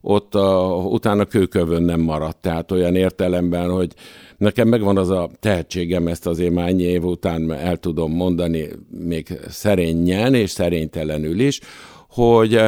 ott 0.00 0.34
a, 0.34 0.76
utána 0.76 1.24
kőkövön 1.24 1.82
nem 1.82 2.00
maradt. 2.00 2.40
Tehát 2.40 2.72
olyan 2.72 2.94
értelemben, 2.94 3.70
hogy 3.70 3.92
nekem 4.36 4.68
megvan 4.68 4.96
az 4.96 5.10
a 5.10 5.30
tehetségem, 5.40 6.06
ezt 6.06 6.26
azért 6.26 6.52
már 6.52 6.68
ennyi 6.68 6.82
év 6.82 7.04
után 7.04 7.52
el 7.52 7.76
tudom 7.76 8.12
mondani, 8.12 8.68
még 8.90 9.38
szerényen 9.48 10.34
és 10.34 10.50
szerénytelenül 10.50 11.40
is, 11.40 11.60
hogy 12.08 12.60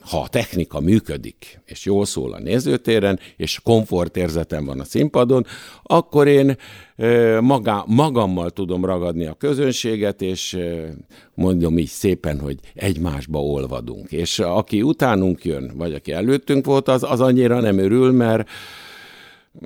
ha 0.00 0.20
a 0.20 0.28
technika 0.28 0.80
működik, 0.80 1.60
és 1.64 1.84
jól 1.84 2.04
szól 2.04 2.32
a 2.32 2.38
nézőtéren, 2.38 3.18
és 3.36 3.60
komfortérzetem 3.62 4.64
van 4.64 4.80
a 4.80 4.84
színpadon, 4.84 5.46
akkor 5.82 6.26
én 6.26 6.56
magá, 7.40 7.84
magammal 7.86 8.50
tudom 8.50 8.84
ragadni 8.84 9.26
a 9.26 9.34
közönséget, 9.34 10.22
és 10.22 10.58
mondom 11.34 11.78
így 11.78 11.88
szépen, 11.88 12.40
hogy 12.40 12.58
egymásba 12.74 13.42
olvadunk. 13.42 14.12
És 14.12 14.38
aki 14.38 14.82
utánunk 14.82 15.44
jön, 15.44 15.72
vagy 15.74 15.94
aki 15.94 16.12
előttünk 16.12 16.64
volt, 16.64 16.88
az, 16.88 17.02
az 17.02 17.20
annyira 17.20 17.60
nem 17.60 17.78
örül, 17.78 18.12
mert 18.12 18.48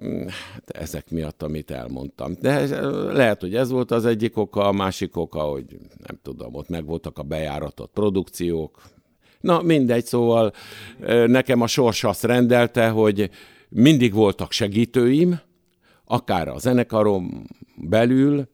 mm, 0.05 0.27
hát 0.53 0.71
ezek 0.71 1.11
miatt, 1.11 1.43
amit 1.43 1.71
elmondtam. 1.71 2.37
De 2.41 2.81
lehet, 3.13 3.41
hogy 3.41 3.55
ez 3.55 3.71
volt 3.71 3.91
az 3.91 4.07
egyik 4.07 4.37
oka, 4.37 4.69
a 4.69 4.73
másik 4.73 5.17
oka, 5.17 5.41
hogy 5.41 5.65
nem 6.07 6.19
tudom, 6.23 6.55
ott 6.55 6.69
megvoltak 6.69 7.19
a 7.19 7.23
bejáratott 7.23 7.91
produkciók, 7.93 8.83
Na 9.45 9.63
mindegy, 9.63 10.05
szóval 10.05 10.53
nekem 11.27 11.61
a 11.61 11.67
sors 11.67 12.05
azt 12.05 12.25
rendelte, 12.25 12.89
hogy 12.89 13.31
mindig 13.69 14.13
voltak 14.13 14.53
segítőim, 14.53 15.41
akár 16.05 16.49
a 16.49 16.59
zenekarom 16.59 17.47
belül, 17.77 18.49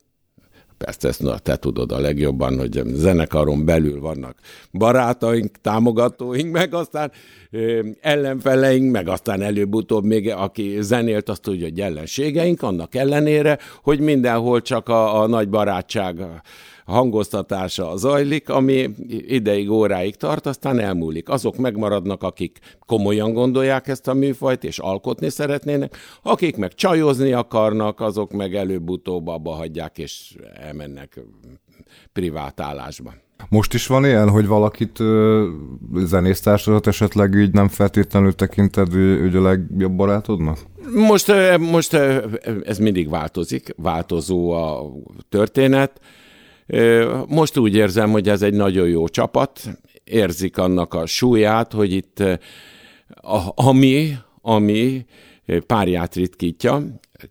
persze 0.78 1.08
ezt 1.08 1.22
na, 1.22 1.38
te 1.38 1.56
tudod 1.56 1.92
a 1.92 2.00
legjobban, 2.00 2.58
hogy 2.58 2.76
a 2.78 2.82
zenekaron 2.86 3.64
belül 3.64 4.00
vannak 4.00 4.38
barátaink, 4.72 5.60
támogatóink, 5.60 6.52
meg 6.52 6.74
aztán 6.74 7.12
ö, 7.50 7.86
ellenfeleink, 8.00 8.92
meg 8.92 9.08
aztán 9.08 9.42
előbb-utóbb 9.42 10.04
még 10.04 10.30
aki 10.30 10.76
zenélt, 10.80 11.28
azt 11.28 11.42
tudja, 11.42 11.64
hogy 11.64 11.80
ellenségeink, 11.80 12.62
annak 12.62 12.94
ellenére, 12.94 13.58
hogy 13.82 14.00
mindenhol 14.00 14.62
csak 14.62 14.88
a, 14.88 15.20
a 15.22 15.26
nagy 15.26 15.48
barátság 15.48 16.42
hangoztatása 16.84 17.96
zajlik, 17.96 18.48
ami 18.48 18.88
ideig, 19.08 19.70
óráig 19.70 20.16
tart, 20.16 20.46
aztán 20.46 20.78
elmúlik. 20.78 21.28
Azok 21.28 21.56
megmaradnak, 21.56 22.22
akik 22.22 22.58
komolyan 22.86 23.32
gondolják 23.32 23.88
ezt 23.88 24.08
a 24.08 24.14
műfajt, 24.14 24.64
és 24.64 24.78
alkotni 24.78 25.28
szeretnének, 25.28 25.96
akik 26.22 26.56
meg 26.56 26.74
csajozni 26.74 27.32
akarnak, 27.32 28.00
azok 28.00 28.32
meg 28.32 28.54
előbb-utóbb 28.54 29.26
abba 29.26 29.50
hagyják, 29.50 29.98
és 29.98 30.36
elmennek 30.54 31.20
privát 32.12 32.60
állásba. 32.60 33.12
Most 33.48 33.74
is 33.74 33.86
van 33.86 34.04
ilyen, 34.04 34.30
hogy 34.30 34.46
valakit 34.46 34.98
zenésztársadat 35.94 36.86
esetleg 36.86 37.34
így 37.34 37.52
nem 37.52 37.68
feltétlenül 37.68 38.34
tekinted 38.34 38.92
hogy 39.20 39.36
a 39.36 39.42
legjobb 39.42 39.92
barátodnak? 39.92 40.58
Most, 40.94 41.32
most 41.58 41.94
ez 42.64 42.78
mindig 42.78 43.08
változik, 43.08 43.74
változó 43.76 44.50
a 44.50 44.92
történet. 45.28 46.00
Most 47.26 47.58
úgy 47.58 47.74
érzem, 47.74 48.10
hogy 48.10 48.28
ez 48.28 48.42
egy 48.42 48.54
nagyon 48.54 48.88
jó 48.88 49.08
csapat, 49.08 49.60
érzik 50.04 50.58
annak 50.58 50.94
a 50.94 51.06
súlyát, 51.06 51.72
hogy 51.72 51.92
itt 51.92 52.18
a, 53.20 53.52
ami, 53.54 54.16
ami 54.40 55.06
párját 55.66 56.14
ritkítja, 56.14 56.82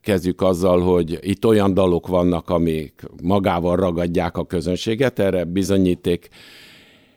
kezdjük 0.02 0.42
azzal, 0.42 0.80
hogy 0.80 1.18
itt 1.22 1.46
olyan 1.46 1.74
dalok 1.74 2.08
vannak, 2.08 2.50
amik 2.50 3.02
magával 3.24 3.76
ragadják 3.76 4.38
a 4.38 4.46
közönséget, 4.46 5.20
erre 5.20 5.44
bizonyíték 5.44 6.30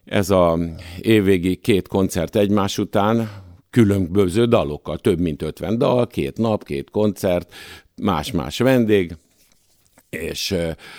ez 0.05 0.31
a 0.31 0.59
évvégi 1.01 1.57
két 1.57 1.89
koncert 1.89 2.37
egymás 2.37 2.79
után, 2.79 3.31
különböző 3.71 4.45
dalokkal, 4.45 4.99
több 4.99 5.19
mint 5.19 5.43
50 5.43 5.79
dal, 5.79 6.07
két 6.07 6.39
nap, 6.39 6.65
két 6.65 6.91
koncert, 6.91 7.55
más-más 8.03 8.59
vendég, 8.59 9.17
és 10.19 10.55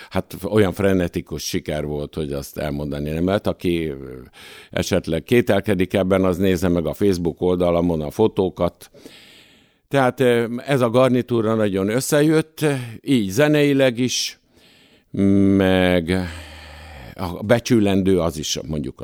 hát 0.10 0.36
olyan 0.44 0.74
frenetikus 0.74 1.44
siker 1.44 1.86
volt, 1.86 2.16
hogy 2.16 2.32
azt 2.32 2.58
elmondani 2.58 3.10
nem 3.10 3.26
lehet. 3.26 3.48
Aki 3.48 3.94
esetleg 4.72 5.24
kételkedik 5.24 5.94
ebben, 5.94 6.24
az 6.24 6.38
nézze 6.38 6.68
meg 6.68 6.86
a 6.86 6.94
Facebook 6.94 7.42
oldalamon 7.42 8.02
a 8.02 8.12
fotókat, 8.12 8.92
tehát 9.88 10.20
ez 10.66 10.82
a 10.82 10.90
garnitúra 10.90 11.54
nagyon 11.54 11.90
összejött, 11.90 12.66
így 13.02 13.30
zeneileg 13.30 13.98
is, 13.98 14.40
meg 15.58 16.28
a 17.16 17.44
becsülendő 17.44 18.20
az 18.20 18.38
is 18.38 18.60
mondjuk, 18.68 19.04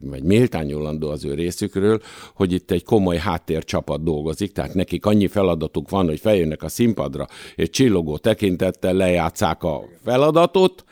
vagy 0.00 0.22
méltányolandó 0.22 1.08
az 1.08 1.24
ő 1.24 1.34
részükről, 1.34 2.00
hogy 2.34 2.52
itt 2.52 2.70
egy 2.70 2.84
komoly 2.84 3.16
háttércsapat 3.16 4.02
dolgozik, 4.02 4.52
tehát 4.52 4.74
nekik 4.74 5.06
annyi 5.06 5.26
feladatuk 5.26 5.90
van, 5.90 6.06
hogy 6.06 6.20
feljönnek 6.20 6.62
a 6.62 6.68
színpadra, 6.68 7.26
és 7.54 7.70
csillogó 7.70 8.16
tekintettel 8.16 8.94
lejátszák 8.94 9.62
a 9.62 9.84
feladatot, 10.04 10.84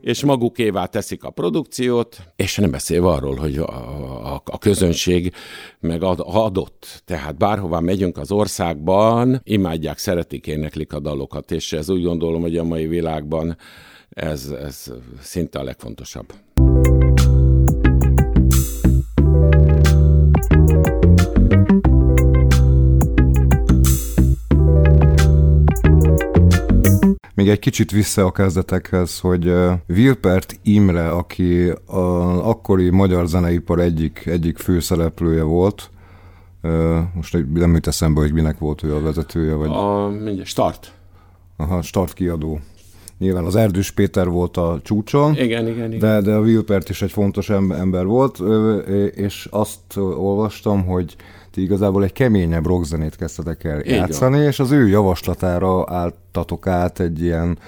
és 0.00 0.24
magukévá 0.24 0.86
teszik 0.86 1.24
a 1.24 1.30
produkciót, 1.30 2.18
és 2.36 2.56
nem 2.56 2.70
beszélve 2.70 3.08
arról, 3.08 3.36
hogy 3.36 3.56
a, 3.56 3.68
a, 4.34 4.42
a 4.44 4.58
közönség 4.58 5.32
meg 5.80 6.02
ad, 6.02 6.20
adott. 6.24 7.02
Tehát 7.04 7.36
bárhová 7.36 7.78
megyünk 7.78 8.18
az 8.18 8.32
országban, 8.32 9.40
imádják, 9.44 9.98
szeretik, 9.98 10.46
éneklik 10.46 10.92
a 10.92 11.00
dalokat, 11.00 11.50
és 11.50 11.72
ez 11.72 11.90
úgy 11.90 12.02
gondolom, 12.02 12.40
hogy 12.40 12.56
a 12.56 12.64
mai 12.64 12.86
világban 12.86 13.56
ez, 14.10 14.46
ez 14.46 14.92
szinte 15.20 15.58
a 15.58 15.62
legfontosabb. 15.62 16.32
Még 27.34 27.48
egy 27.48 27.58
kicsit 27.58 27.90
vissza 27.90 28.24
a 28.24 28.32
kezdetekhez, 28.32 29.20
hogy 29.20 29.52
Wilpert 29.88 30.58
Imre, 30.62 31.10
aki 31.10 31.68
a 31.86 32.48
akkori 32.48 32.90
magyar 32.90 33.26
zeneipar 33.26 33.80
egyik, 33.80 34.26
egyik 34.26 34.58
főszereplője 34.58 35.42
volt, 35.42 35.90
most 37.14 37.46
nem 37.52 37.74
jut 37.74 37.86
eszembe, 37.86 38.20
hogy 38.20 38.32
minek 38.32 38.58
volt 38.58 38.82
ő 38.82 38.94
a 38.94 39.00
vezetője, 39.00 39.54
vagy... 39.54 39.68
A, 39.68 40.08
mindjárt, 40.08 40.48
start. 40.48 40.92
Aha, 41.56 41.82
start 41.82 42.12
kiadó. 42.12 42.60
Nyilván 43.20 43.44
az 43.44 43.56
Erdős 43.56 43.90
Péter 43.90 44.28
volt 44.28 44.56
a 44.56 44.80
csúcson, 44.82 45.36
igen, 45.36 45.66
igen, 45.66 45.92
igen. 45.92 45.98
De, 45.98 46.20
de 46.20 46.34
a 46.34 46.40
Wilpert 46.40 46.88
is 46.88 47.02
egy 47.02 47.10
fontos 47.10 47.50
ember 47.50 48.06
volt, 48.06 48.38
és 49.14 49.48
azt 49.50 49.96
olvastam, 49.96 50.84
hogy 50.84 51.16
ti 51.50 51.62
igazából 51.62 52.04
egy 52.04 52.12
keményebb 52.12 52.66
rockzenét 52.66 53.16
kezdtetek 53.16 53.64
el 53.64 53.80
Így 53.80 53.86
játszani, 53.86 54.36
van. 54.36 54.46
és 54.46 54.58
az 54.60 54.70
ő 54.70 54.88
javaslatára 54.88 55.84
álltatok 55.86 56.66
át 56.66 57.00
egy 57.00 57.22
ilyen 57.22 57.58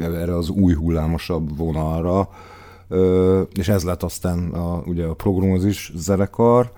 erre 0.00 0.36
az 0.36 0.48
új 0.48 0.74
hullámosabb 0.74 1.56
vonalra, 1.56 2.28
és 3.54 3.68
ez 3.68 3.84
lett 3.84 4.02
aztán 4.02 4.48
a, 4.48 4.82
ugye 4.86 5.04
a 5.04 5.14
prognózis 5.14 5.92
zenekar, 5.96 6.72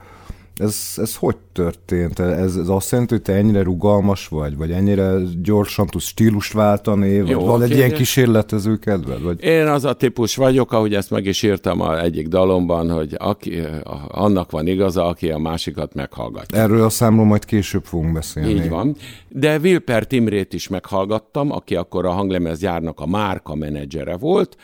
ez, 0.57 0.93
ez 0.97 1.17
hogy 1.17 1.37
történt? 1.53 2.19
Ez, 2.19 2.57
ez 2.57 2.69
azt 2.69 2.91
jelenti, 2.91 3.15
hogy 3.15 3.23
te 3.23 3.33
ennyire 3.33 3.63
rugalmas 3.63 4.29
vagy, 4.29 4.57
vagy 4.57 4.71
ennyire 4.71 5.15
gyorsan 5.43 5.87
tudsz 5.87 6.05
stílust 6.05 6.53
váltani, 6.53 7.21
vagy 7.21 7.29
Jó, 7.29 7.45
van 7.45 7.63
egy 7.63 7.71
ilyen 7.71 7.93
kísérletező 7.93 8.77
kedved? 8.77 9.23
Vagy? 9.23 9.43
Én 9.43 9.67
az 9.67 9.85
a 9.85 9.93
típus 9.93 10.37
vagyok, 10.37 10.73
ahogy 10.73 10.95
ezt 10.95 11.11
meg 11.11 11.27
is 11.27 11.43
írtam 11.43 11.81
a 11.81 12.01
egyik 12.01 12.29
dalomban, 12.29 12.91
hogy 12.91 13.15
aki, 13.19 13.63
annak 14.09 14.51
van 14.51 14.67
igaza, 14.67 15.07
aki 15.07 15.31
a 15.31 15.39
másikat 15.39 15.95
meghallgatja. 15.95 16.59
Erről 16.59 16.83
a 16.83 16.89
számról 16.89 17.25
majd 17.25 17.45
később 17.45 17.85
fogunk 17.85 18.13
beszélni. 18.13 18.51
Így 18.51 18.69
van. 18.69 18.97
De 19.29 19.59
Wilper 19.59 20.07
Timrét 20.07 20.53
is 20.53 20.69
meghallgattam, 20.69 21.53
aki 21.53 21.75
akkor 21.75 22.07
a 22.07 22.11
hanglemezgyárnak 22.11 23.01
a 23.01 23.07
márka 23.07 23.55
menedzsere 23.55 24.17
volt, 24.17 24.57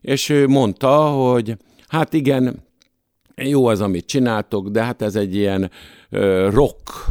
és 0.00 0.28
ő 0.28 0.48
mondta, 0.48 0.96
hogy 1.06 1.56
hát 1.88 2.12
igen, 2.12 2.66
jó 3.42 3.66
az, 3.66 3.80
amit 3.80 4.06
csináltok, 4.06 4.68
de 4.68 4.84
hát 4.84 5.02
ez 5.02 5.16
egy 5.16 5.34
ilyen 5.34 5.70
rock, 6.50 7.06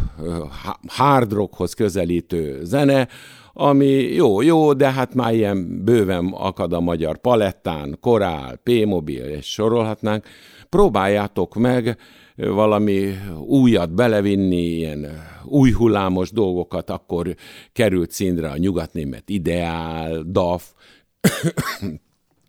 hard 0.88 1.34
rockhoz 1.34 1.74
közelítő 1.74 2.60
zene, 2.64 3.08
ami 3.54 3.86
jó, 4.14 4.42
jó, 4.42 4.74
de 4.74 4.92
hát 4.92 5.14
már 5.14 5.34
ilyen 5.34 5.84
bőven 5.84 6.28
akad 6.34 6.74
a 6.74 6.80
magyar 6.80 7.18
palettán, 7.18 7.98
korál, 8.02 8.56
P-mobil, 8.64 9.24
és 9.24 9.52
sorolhatnánk. 9.52 10.26
Próbáljátok 10.70 11.56
meg 11.56 11.98
valami 12.36 13.18
újat 13.46 13.94
belevinni, 13.94 14.62
ilyen 14.62 15.08
új 15.46 15.72
hullámos 15.72 16.32
dolgokat, 16.32 16.90
akkor 16.90 17.36
került 17.74 18.12
színre 18.12 18.50
a 18.50 18.58
nyugatnémet 18.58 19.30
ideál, 19.30 20.24
DAF, 20.32 20.74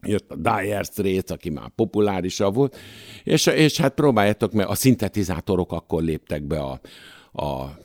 jött 0.08 0.30
a 0.30 0.36
Dire 0.36 0.82
Straits, 0.82 1.30
aki 1.30 1.50
már 1.50 1.68
populárisabb 1.74 2.54
volt, 2.54 2.76
és, 3.24 3.46
és 3.46 3.80
hát 3.80 3.94
próbáljátok 3.94 4.52
meg, 4.52 4.68
a 4.68 4.74
szintetizátorok 4.74 5.72
akkor 5.72 6.02
léptek 6.02 6.42
be 6.42 6.60
a, 6.60 6.80
a 7.44 7.78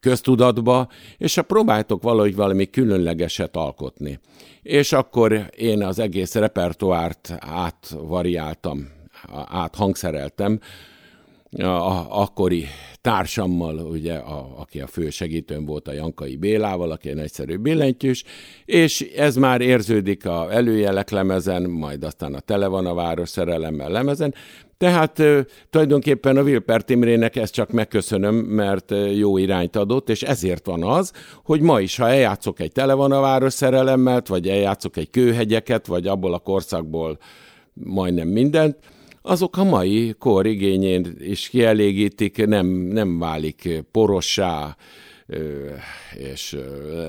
köztudatba, 0.00 0.88
és 1.18 1.34
ha 1.34 1.42
próbáltok 1.42 2.02
valahogy 2.02 2.34
valami 2.34 2.70
különlegeset 2.70 3.56
alkotni. 3.56 4.20
És 4.62 4.92
akkor 4.92 5.50
én 5.56 5.84
az 5.84 5.98
egész 5.98 6.34
repertoárt 6.34 7.34
átvariáltam, 7.40 8.88
áthangszereltem, 9.48 10.60
a, 11.62 12.20
akkori 12.20 12.66
társammal, 13.00 13.78
ugye, 13.78 14.14
a, 14.14 14.54
aki 14.56 14.80
a 14.80 14.86
fő 14.86 15.10
segítőm 15.10 15.64
volt 15.64 15.88
a 15.88 15.92
Jankai 15.92 16.36
Bélával, 16.36 16.90
aki 16.90 17.08
egy 17.08 17.18
egyszerű 17.18 17.56
billentyűs, 17.56 18.24
és 18.64 19.00
ez 19.00 19.36
már 19.36 19.60
érződik 19.60 20.26
a 20.26 20.52
előjelek 20.52 21.10
lemezen, 21.10 21.62
majd 21.62 22.04
aztán 22.04 22.34
a 22.34 22.40
Tele 22.40 22.66
van 22.66 22.86
a 22.86 22.94
város 22.94 23.28
szerelemmel 23.28 23.90
lemezen, 23.90 24.34
tehát 24.78 25.22
tulajdonképpen 25.70 26.36
a 26.36 26.42
Wilper 26.42 26.82
Timrének 26.82 27.36
ezt 27.36 27.52
csak 27.52 27.70
megköszönöm, 27.70 28.34
mert 28.34 28.92
jó 29.14 29.38
irányt 29.38 29.76
adott, 29.76 30.08
és 30.08 30.22
ezért 30.22 30.66
van 30.66 30.82
az, 30.82 31.12
hogy 31.44 31.60
ma 31.60 31.80
is, 31.80 31.96
ha 31.96 32.08
eljátszok 32.08 32.60
egy 32.60 32.72
Tele 32.72 32.94
van 32.94 33.12
a 33.12 33.20
város 33.20 33.52
szerelemmel, 33.52 34.22
vagy 34.26 34.48
eljátszok 34.48 34.96
egy 34.96 35.10
kőhegyeket, 35.10 35.86
vagy 35.86 36.06
abból 36.06 36.34
a 36.34 36.38
korszakból 36.38 37.18
majdnem 37.72 38.28
mindent, 38.28 38.76
azok 39.26 39.56
a 39.56 39.64
mai 39.64 40.14
kor 40.18 40.46
igényén 40.46 41.16
is 41.18 41.48
kielégítik, 41.48 42.46
nem, 42.46 42.66
nem 42.66 43.18
válik 43.18 43.82
porossá, 43.90 44.76
és 46.14 46.58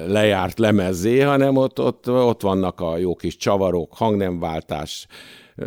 lejárt 0.08 0.60
lemezzé, 0.60 1.20
hanem 1.20 1.56
ott, 1.56 1.80
ott, 1.80 2.10
ott 2.10 2.42
vannak 2.42 2.80
a 2.80 2.98
jó 2.98 3.16
kis 3.16 3.38
csavarok, 3.38 3.94
hangnemváltás, 3.94 5.08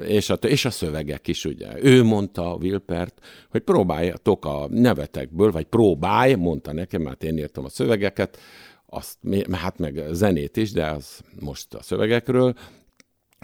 és 0.06 0.30
a, 0.30 0.34
és 0.34 0.64
a 0.64 0.70
szövegek 0.70 1.28
is, 1.28 1.44
ugye. 1.44 1.68
Ő 1.82 2.02
mondta, 2.02 2.56
Wilpert, 2.60 3.20
hogy 3.50 3.60
próbáljatok 3.60 4.44
a 4.44 4.66
nevetekből, 4.70 5.50
vagy 5.50 5.64
próbálj, 5.64 6.34
mondta 6.34 6.72
nekem, 6.72 7.02
mert 7.02 7.24
én 7.24 7.38
írtam 7.38 7.64
a 7.64 7.68
szövegeket, 7.68 8.38
azt, 8.86 9.18
hát 9.52 9.78
meg 9.78 10.02
zenét 10.10 10.56
is, 10.56 10.72
de 10.72 10.86
az 10.86 11.20
most 11.40 11.74
a 11.74 11.82
szövegekről, 11.82 12.54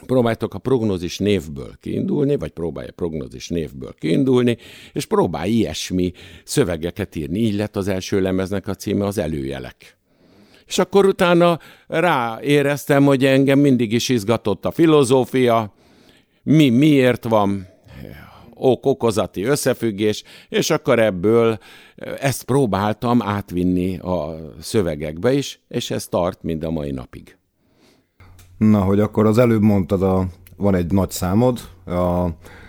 próbáltok 0.06 0.54
a 0.54 0.58
prognózis 0.58 1.18
névből 1.18 1.76
kiindulni, 1.80 2.36
vagy 2.36 2.50
próbálja 2.50 2.92
prognózis 2.92 3.48
névből 3.48 3.94
kiindulni, 3.98 4.56
és 4.92 5.06
próbálj 5.06 5.50
ilyesmi 5.50 6.12
szövegeket 6.44 7.16
írni. 7.16 7.38
Így 7.38 7.54
lett 7.54 7.76
az 7.76 7.88
első 7.88 8.20
lemeznek 8.20 8.68
a 8.68 8.74
címe 8.74 9.06
az 9.06 9.18
előjelek. 9.18 9.96
És 10.66 10.78
akkor 10.78 11.06
utána 11.06 11.58
ráéreztem, 11.86 13.04
hogy 13.04 13.24
engem 13.24 13.58
mindig 13.58 13.92
is 13.92 14.08
izgatott 14.08 14.64
a 14.64 14.70
filozófia, 14.70 15.74
mi 16.42 16.68
miért 16.68 17.24
van, 17.24 17.66
ok-okozati 18.54 19.42
összefüggés, 19.42 20.22
és 20.48 20.70
akkor 20.70 20.98
ebből 20.98 21.58
ezt 22.20 22.44
próbáltam 22.44 23.22
átvinni 23.22 23.98
a 23.98 24.36
szövegekbe 24.60 25.32
is, 25.32 25.60
és 25.68 25.90
ez 25.90 26.06
tart 26.06 26.42
mind 26.42 26.64
a 26.64 26.70
mai 26.70 26.90
napig. 26.90 27.36
Na, 28.56 28.80
hogy 28.80 29.00
akkor 29.00 29.26
az 29.26 29.38
előbb 29.38 29.62
mondtad, 29.62 30.02
a, 30.02 30.26
van 30.56 30.74
egy 30.74 30.92
nagy 30.92 31.10
számod, 31.10 31.60
a, 31.86 32.26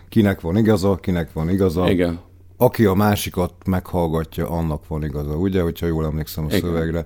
kinek 0.10 0.42
van 0.42 0.58
igaza, 0.58 0.96
kinek 0.96 1.34
van 1.34 1.50
igaza. 1.50 1.90
Igen. 1.90 2.20
Aki 2.58 2.86
a 2.86 2.94
másikat 2.94 3.54
meghallgatja, 3.66 4.50
annak 4.50 4.88
van 4.88 5.04
igaza, 5.04 5.36
ugye, 5.36 5.62
hogyha 5.62 5.86
jól 5.86 6.06
emlékszem 6.06 6.44
a 6.44 6.48
Igen. 6.48 6.60
szövegre. 6.60 7.06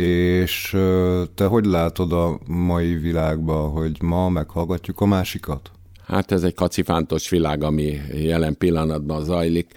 És 0.00 0.76
te 1.34 1.46
hogy 1.46 1.64
látod 1.64 2.12
a 2.12 2.38
mai 2.46 2.94
világban, 2.94 3.70
hogy 3.70 4.02
ma 4.02 4.28
meghallgatjuk 4.28 5.00
a 5.00 5.06
másikat? 5.06 5.70
Hát 6.06 6.32
ez 6.32 6.42
egy 6.42 6.54
kacifántos 6.54 7.28
világ, 7.28 7.62
ami 7.62 8.00
jelen 8.12 8.58
pillanatban 8.58 9.24
zajlik. 9.24 9.72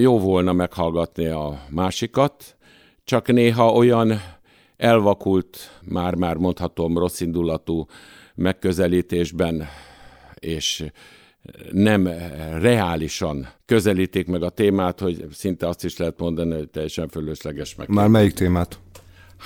Jó 0.00 0.18
volna 0.18 0.52
meghallgatni 0.52 1.26
a 1.26 1.60
másikat, 1.70 2.56
csak 3.04 3.32
néha 3.32 3.72
olyan 3.72 4.20
elvakult, 4.80 5.80
már-már 5.84 6.36
mondhatom 6.36 6.98
rosszindulatú 6.98 7.86
megközelítésben, 8.34 9.68
és 10.34 10.84
nem 11.72 12.08
reálisan 12.60 13.48
közelítik 13.66 14.26
meg 14.26 14.42
a 14.42 14.48
témát, 14.48 15.00
hogy 15.00 15.26
szinte 15.32 15.68
azt 15.68 15.84
is 15.84 15.96
lehet 15.96 16.18
mondani, 16.18 16.54
hogy 16.54 16.68
teljesen 16.68 17.08
fölösleges 17.08 17.74
meg. 17.74 17.88
Már 17.88 18.08
melyik 18.08 18.32
témát? 18.32 18.78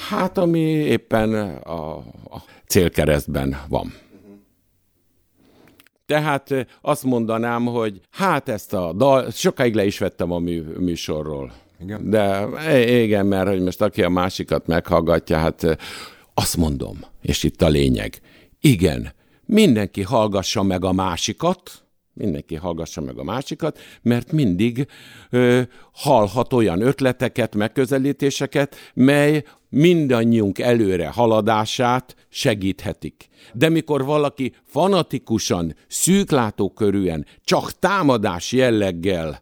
Hát, 0.08 0.38
ami 0.38 0.60
éppen 0.60 1.34
a, 1.56 1.96
a 1.96 2.44
célkeresztben 2.66 3.56
van. 3.68 3.94
Tehát 6.06 6.66
azt 6.80 7.04
mondanám, 7.04 7.64
hogy 7.64 8.00
hát 8.10 8.48
ezt 8.48 8.72
a 8.72 8.92
dal, 8.92 9.30
sokáig 9.30 9.74
le 9.74 9.84
is 9.84 9.98
vettem 9.98 10.32
a 10.32 10.38
mű, 10.38 10.62
műsorról. 10.62 11.52
Igen. 11.80 12.10
De 12.10 12.48
igen, 13.02 13.26
mert 13.26 13.48
hogy 13.48 13.62
most 13.62 13.82
aki 13.82 14.02
a 14.02 14.08
másikat 14.08 14.66
meghallgatja, 14.66 15.38
hát 15.38 15.78
azt 16.34 16.56
mondom, 16.56 16.98
és 17.22 17.42
itt 17.42 17.62
a 17.62 17.68
lényeg. 17.68 18.20
Igen, 18.60 19.12
mindenki 19.46 20.02
hallgassa 20.02 20.62
meg 20.62 20.84
a 20.84 20.92
másikat, 20.92 21.84
mindenki 22.12 22.54
hallgassa 22.54 23.00
meg 23.00 23.18
a 23.18 23.24
másikat, 23.24 23.78
mert 24.02 24.32
mindig 24.32 24.86
ö, 25.30 25.60
hallhat 25.92 26.52
olyan 26.52 26.80
ötleteket, 26.80 27.54
megközelítéseket, 27.54 28.76
mely 28.94 29.44
mindannyiunk 29.68 30.58
előre 30.58 31.08
haladását 31.08 32.16
segíthetik. 32.28 33.28
De 33.52 33.68
mikor 33.68 34.04
valaki 34.04 34.54
fanatikusan, 34.64 35.76
szűklátókörűen, 35.88 37.26
csak 37.44 37.78
támadás 37.78 38.52
jelleggel 38.52 39.40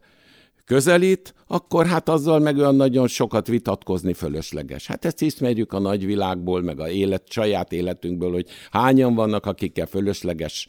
közelít, 0.73 1.35
akkor 1.47 1.87
hát 1.87 2.09
azzal 2.09 2.39
meg 2.39 2.57
olyan 2.57 2.75
nagyon 2.75 3.07
sokat 3.07 3.47
vitatkozni 3.47 4.13
fölösleges. 4.13 4.87
Hát 4.87 5.05
ezt 5.05 5.23
ismerjük 5.23 5.73
a 5.73 5.79
nagyvilágból, 5.79 6.63
meg 6.63 6.81
a 6.81 6.91
élet, 6.91 7.31
saját 7.31 7.73
életünkből, 7.73 8.33
hogy 8.33 8.47
hányan 8.71 9.15
vannak, 9.15 9.47
akikkel 9.47 9.87
fölösleges 9.87 10.67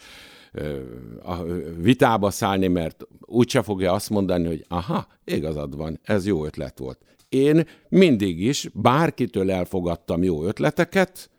a 1.23 1.43
vitába 1.81 2.31
szállni, 2.31 2.67
mert 2.67 3.07
úgyse 3.19 3.61
fogja 3.61 3.93
azt 3.93 4.09
mondani, 4.09 4.47
hogy 4.47 4.65
aha, 4.67 5.07
igazad 5.25 5.77
van, 5.77 5.99
ez 6.03 6.25
jó 6.25 6.45
ötlet 6.45 6.79
volt. 6.79 6.99
Én 7.29 7.67
mindig 7.89 8.41
is 8.41 8.69
bárkitől 8.73 9.51
elfogadtam 9.51 10.23
jó 10.23 10.45
ötleteket, 10.45 11.29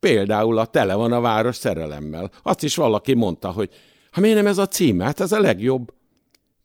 például 0.00 0.58
a 0.58 0.66
Tele 0.66 0.94
van 0.94 1.12
a 1.12 1.20
város 1.20 1.56
szerelemmel. 1.56 2.30
Azt 2.42 2.62
is 2.62 2.76
valaki 2.76 3.14
mondta, 3.14 3.50
hogy 3.50 3.70
ha 4.10 4.20
miért 4.20 4.36
nem 4.36 4.46
ez 4.46 4.58
a 4.58 4.66
cím, 4.66 5.00
hát 5.00 5.20
ez 5.20 5.32
a 5.32 5.40
legjobb. 5.40 5.94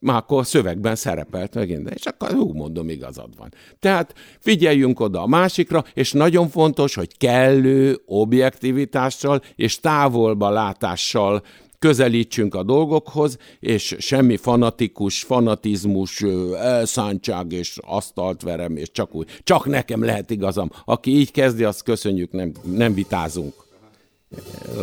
Már 0.04 0.16
akkor 0.16 0.46
szövegben 0.46 0.96
szerepelt 0.96 1.54
megint, 1.54 1.90
és 1.90 2.06
akkor 2.06 2.34
úgy 2.34 2.54
mondom, 2.56 2.90
igazad 2.90 3.38
van. 3.38 3.54
Tehát 3.80 4.14
figyeljünk 4.40 5.00
oda 5.00 5.22
a 5.22 5.28
másikra, 5.28 5.84
és 5.94 6.12
nagyon 6.12 6.50
fontos, 6.50 6.96
hogy 6.96 7.18
kellő 7.18 8.02
objektivitással 8.06 9.42
és 9.56 9.80
távolba 9.80 10.50
látással 10.50 11.44
közelítsünk 11.80 12.56
a 12.56 12.64
dolgokhoz, 12.64 13.38
és 13.60 13.96
semmi 14.00 14.38
fanatikus, 14.38 15.22
fanatizmus, 15.22 16.22
elszántság 16.60 17.52
és 17.52 17.78
asztalt 17.82 18.42
verem, 18.42 18.76
és 18.76 18.92
csak 18.92 19.16
úgy. 19.16 19.30
Csak 19.44 19.66
nekem 19.66 20.04
lehet 20.04 20.30
igazam. 20.30 20.72
Aki 20.86 21.12
így 21.12 21.32
kezdi, 21.32 21.64
azt 21.64 21.84
köszönjük, 21.84 22.32
nem, 22.32 22.52
nem 22.64 22.94
vitázunk. 22.94 23.54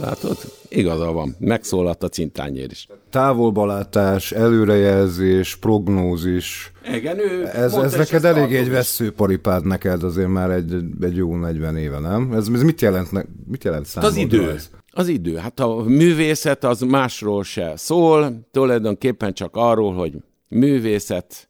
Látod? 0.00 0.36
Igaza 0.68 1.12
van. 1.12 1.36
Megszólalt 1.38 2.02
a 2.02 2.08
cintányér 2.08 2.70
is. 2.70 2.88
Távolbalátás, 3.10 4.32
előrejelzés, 4.32 5.56
prognózis. 5.56 6.72
Igen, 6.94 7.18
ő 7.18 7.46
ez, 7.46 7.72
ez 7.72 7.94
neked 7.94 8.24
elég 8.24 8.54
egy 8.54 8.70
veszőparipád 8.70 9.64
neked 9.64 10.02
azért 10.02 10.28
már 10.28 10.50
egy, 10.50 10.74
egy 11.00 11.16
jó 11.16 11.36
40 11.36 11.76
éve, 11.76 11.98
nem? 11.98 12.32
Ez, 12.32 12.48
ez 12.54 12.62
mit 12.62 12.80
jelent, 12.80 13.10
mit 13.46 13.64
jelent 13.64 13.86
számodra? 13.86 14.16
Az 14.16 14.24
idő. 14.24 14.50
Ez? 14.50 14.70
Az 14.90 15.08
idő. 15.08 15.36
Hát 15.36 15.60
a 15.60 15.82
művészet 15.86 16.64
az 16.64 16.80
másról 16.80 17.44
se 17.44 17.72
szól, 17.76 18.48
tulajdonképpen 18.50 19.32
csak 19.32 19.56
arról, 19.56 19.94
hogy 19.94 20.12
művészet 20.48 21.47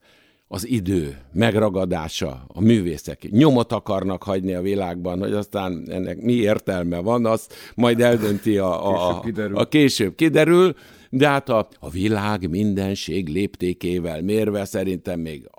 az 0.49 0.69
idő 0.69 1.19
megragadása, 1.33 2.45
a 2.47 2.61
művészek 2.61 3.31
nyomot 3.31 3.73
akarnak 3.73 4.23
hagyni 4.23 4.55
a 4.55 4.61
világban, 4.61 5.19
hogy 5.19 5.33
aztán 5.33 5.87
ennek 5.91 6.21
mi 6.21 6.33
értelme 6.33 6.99
van, 6.99 7.27
az 7.27 7.47
majd 7.75 8.01
eldönti 8.01 8.59
a, 8.59 9.09
a, 9.09 9.21
később 9.21 9.57
a 9.57 9.69
később 9.69 10.15
kiderül, 10.15 10.75
de 11.11 11.29
hát 11.29 11.49
a, 11.49 11.69
a 11.79 11.91
világ 11.91 12.51
mindenség 12.51 13.29
léptékével 13.29 14.23
mérve 14.23 14.65
szerintem 14.65 15.21
még 15.21 15.51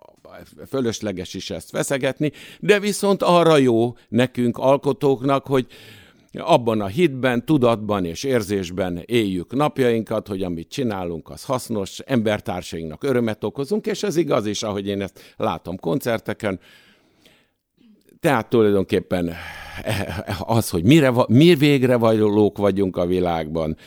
fölösleges 0.67 1.33
is 1.33 1.49
ezt 1.49 1.69
feszegetni, 1.69 2.31
de 2.59 2.79
viszont 2.79 3.23
arra 3.23 3.57
jó 3.57 3.93
nekünk 4.09 4.57
alkotóknak, 4.57 5.45
hogy 5.45 5.67
abban 6.31 6.81
a 6.81 6.87
hitben, 6.87 7.45
tudatban 7.45 8.05
és 8.05 8.23
érzésben 8.23 9.03
éljük 9.05 9.55
napjainkat, 9.55 10.27
hogy 10.27 10.43
amit 10.43 10.69
csinálunk, 10.69 11.29
az 11.29 11.43
hasznos, 11.43 11.99
embertársainknak 11.99 13.03
örömet 13.03 13.43
okozunk, 13.43 13.85
és 13.85 14.03
ez 14.03 14.15
igaz 14.15 14.45
is, 14.45 14.63
ahogy 14.63 14.87
én 14.87 15.01
ezt 15.01 15.33
látom 15.37 15.77
koncerteken. 15.77 16.59
Tehát 18.19 18.49
tulajdonképpen 18.49 19.33
az, 20.39 20.69
hogy 20.69 20.83
mire, 20.83 21.13
mi 21.27 21.55
végre 21.55 21.95
valók 21.95 22.57
vagyunk 22.57 22.97
a 22.97 23.05
világban, 23.05 23.77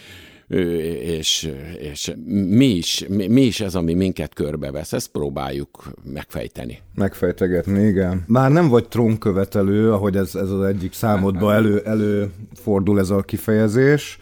és, 0.53 1.53
és 1.79 2.13
mi, 2.27 2.67
is, 2.67 3.05
mi, 3.09 3.27
mi 3.27 3.41
is 3.43 3.61
ez, 3.61 3.75
ami 3.75 3.95
minket 3.95 4.35
körbevesz, 4.35 4.93
ezt 4.93 5.09
próbáljuk 5.09 5.93
megfejteni. 6.05 6.79
Megfejtegetni, 6.95 7.87
igen. 7.87 8.25
Már 8.27 8.51
nem 8.51 8.69
vagy 8.69 8.89
trónkövetelő, 8.89 9.93
ahogy 9.93 10.17
ez, 10.17 10.35
ez 10.35 10.51
az 10.51 10.65
egyik 10.65 10.93
számodba 10.93 11.55
elő, 11.55 11.81
előfordul 11.81 12.99
ez 12.99 13.11
a 13.11 13.23
kifejezés, 13.23 14.19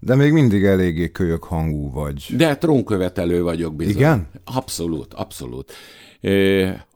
de 0.00 0.14
még 0.14 0.32
mindig 0.32 0.64
eléggé 0.64 1.10
kölyök 1.10 1.44
hangú 1.44 1.90
vagy. 1.90 2.26
De 2.36 2.56
trónkövetelő 2.56 3.42
vagyok 3.42 3.74
bizony. 3.76 3.94
Igen? 3.94 4.28
Abszolút, 4.44 5.14
abszolút. 5.14 5.72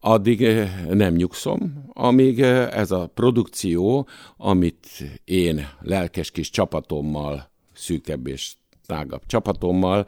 Addig 0.00 0.48
nem 0.90 1.14
nyugszom, 1.14 1.84
amíg 1.92 2.40
ez 2.40 2.90
a 2.90 3.10
produkció, 3.14 4.08
amit 4.36 4.86
én 5.24 5.68
lelkes 5.80 6.30
kis 6.30 6.50
csapatommal 6.50 7.54
szűkebb 7.76 8.26
és 8.26 8.54
tágabb 8.86 9.22
csapatommal, 9.26 10.06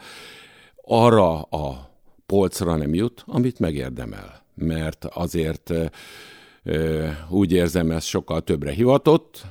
arra 0.82 1.40
a 1.40 1.90
polcra 2.26 2.76
nem 2.76 2.94
jut, 2.94 3.24
amit 3.26 3.58
megérdemel. 3.58 4.44
Mert 4.54 5.04
azért 5.04 5.72
úgy 7.28 7.52
érzem, 7.52 7.90
ez 7.90 8.04
sokkal 8.04 8.42
többre 8.42 8.72
hivatott. 8.72 9.46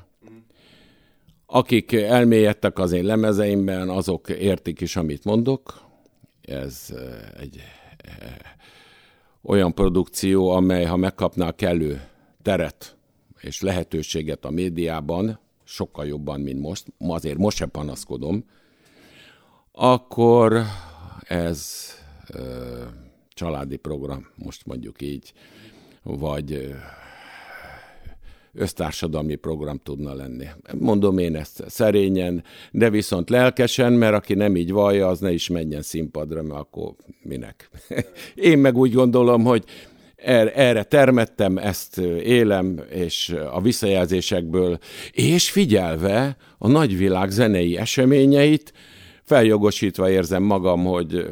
Akik 1.46 1.92
elmélyedtek 1.94 2.80
az 2.80 2.92
én 2.92 3.04
lemezeimben, 3.04 3.90
azok 3.90 4.30
értik 4.30 4.82
is, 4.82 4.96
amit 4.96 5.24
mondok. 5.24 5.82
Ez 6.42 6.94
egy 7.40 7.62
olyan 9.42 9.74
produkció, 9.74 10.50
amely, 10.50 10.86
ha 10.86 10.96
megkapná 10.96 11.52
kellő 11.52 12.02
teret 12.42 12.98
és 13.42 13.62
lehetőséget 13.62 14.46
a 14.46 14.50
médiában, 14.50 15.40
sokkal 15.68 16.06
jobban, 16.06 16.40
mint 16.40 16.60
most, 16.60 16.86
azért 16.98 17.38
most 17.38 17.58
sem 17.58 17.72
panaszkodom, 17.72 18.44
akkor 19.72 20.64
ez 21.22 21.92
ö, 22.34 22.82
családi 23.30 23.76
program, 23.76 24.28
most 24.36 24.66
mondjuk 24.66 25.02
így, 25.02 25.34
vagy 26.04 26.52
ö, 26.52 26.70
össztársadalmi 28.54 29.36
program 29.36 29.80
tudna 29.84 30.14
lenni. 30.14 30.46
Mondom 30.80 31.18
én 31.18 31.36
ezt 31.36 31.64
szerényen, 31.68 32.44
de 32.72 32.90
viszont 32.90 33.30
lelkesen, 33.30 33.94
mert 33.94 34.16
aki 34.16 34.34
nem 34.34 34.56
így 34.56 34.72
vallja, 34.72 35.08
az 35.08 35.20
ne 35.20 35.32
is 35.32 35.50
menjen 35.50 35.82
színpadra, 35.82 36.42
mert 36.42 36.60
akkor 36.60 36.94
minek. 37.22 37.70
én 38.36 38.58
meg 38.58 38.78
úgy 38.78 38.94
gondolom, 38.94 39.44
hogy 39.44 39.66
erre, 40.18 40.54
erre 40.54 40.84
termettem, 40.84 41.58
ezt 41.58 41.98
élem, 42.24 42.80
és 42.90 43.36
a 43.52 43.62
visszajelzésekből, 43.62 44.78
és 45.12 45.52
figyelve 45.52 46.38
a 46.58 46.68
nagyvilág 46.68 47.30
zenei 47.30 47.78
eseményeit, 47.78 48.74
feljogosítva 49.24 50.10
érzem 50.10 50.44
magam, 50.44 50.84
hogy 50.84 51.30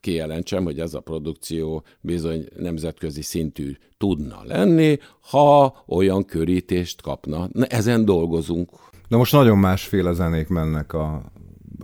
kijelentsem, 0.00 0.64
hogy 0.64 0.78
ez 0.78 0.94
a 0.94 1.00
produkció 1.00 1.84
bizony 2.00 2.48
nemzetközi 2.56 3.22
szintű 3.22 3.76
tudna 3.98 4.40
lenni, 4.44 4.98
ha 5.30 5.82
olyan 5.86 6.24
körítést 6.24 7.02
kapna. 7.02 7.48
Na, 7.52 7.64
ezen 7.64 8.04
dolgozunk. 8.04 8.70
De 9.08 9.16
most 9.16 9.32
nagyon 9.32 9.58
másféle 9.58 10.12
zenék 10.12 10.48
mennek 10.48 10.92
a, 10.92 11.12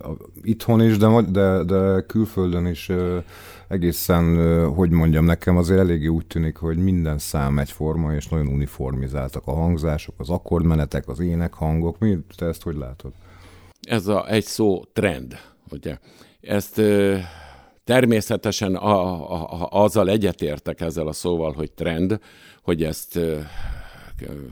a, 0.02 0.10
itthon 0.42 0.82
is, 0.82 0.96
de, 0.96 1.22
de, 1.28 1.64
de 1.64 2.00
külföldön 2.06 2.66
is 2.66 2.90
egészen, 3.68 4.36
hogy 4.74 4.90
mondjam, 4.90 5.24
nekem 5.24 5.56
azért 5.56 5.80
eléggé 5.80 6.06
úgy 6.06 6.26
tűnik, 6.26 6.56
hogy 6.56 6.76
minden 6.76 7.18
szám 7.18 7.58
egyforma, 7.58 8.14
és 8.14 8.28
nagyon 8.28 8.46
uniformizáltak 8.46 9.46
a 9.46 9.52
hangzások, 9.52 10.14
az 10.18 10.30
akkordmenetek, 10.30 11.08
az 11.08 11.20
énekhangok. 11.20 11.98
Mi, 11.98 12.18
te 12.36 12.46
ezt 12.46 12.62
hogy 12.62 12.76
látod? 12.76 13.12
Ez 13.82 14.06
a 14.06 14.28
egy 14.28 14.44
szó 14.44 14.84
trend, 14.92 15.38
ugye? 15.70 15.98
Ezt 16.40 16.82
természetesen 17.84 18.74
a, 18.74 19.32
a, 19.32 19.68
azzal 19.70 20.10
egyetértek 20.10 20.80
ezzel 20.80 21.06
a 21.06 21.12
szóval, 21.12 21.52
hogy 21.52 21.72
trend, 21.72 22.20
hogy 22.62 22.82
ezt 22.82 23.18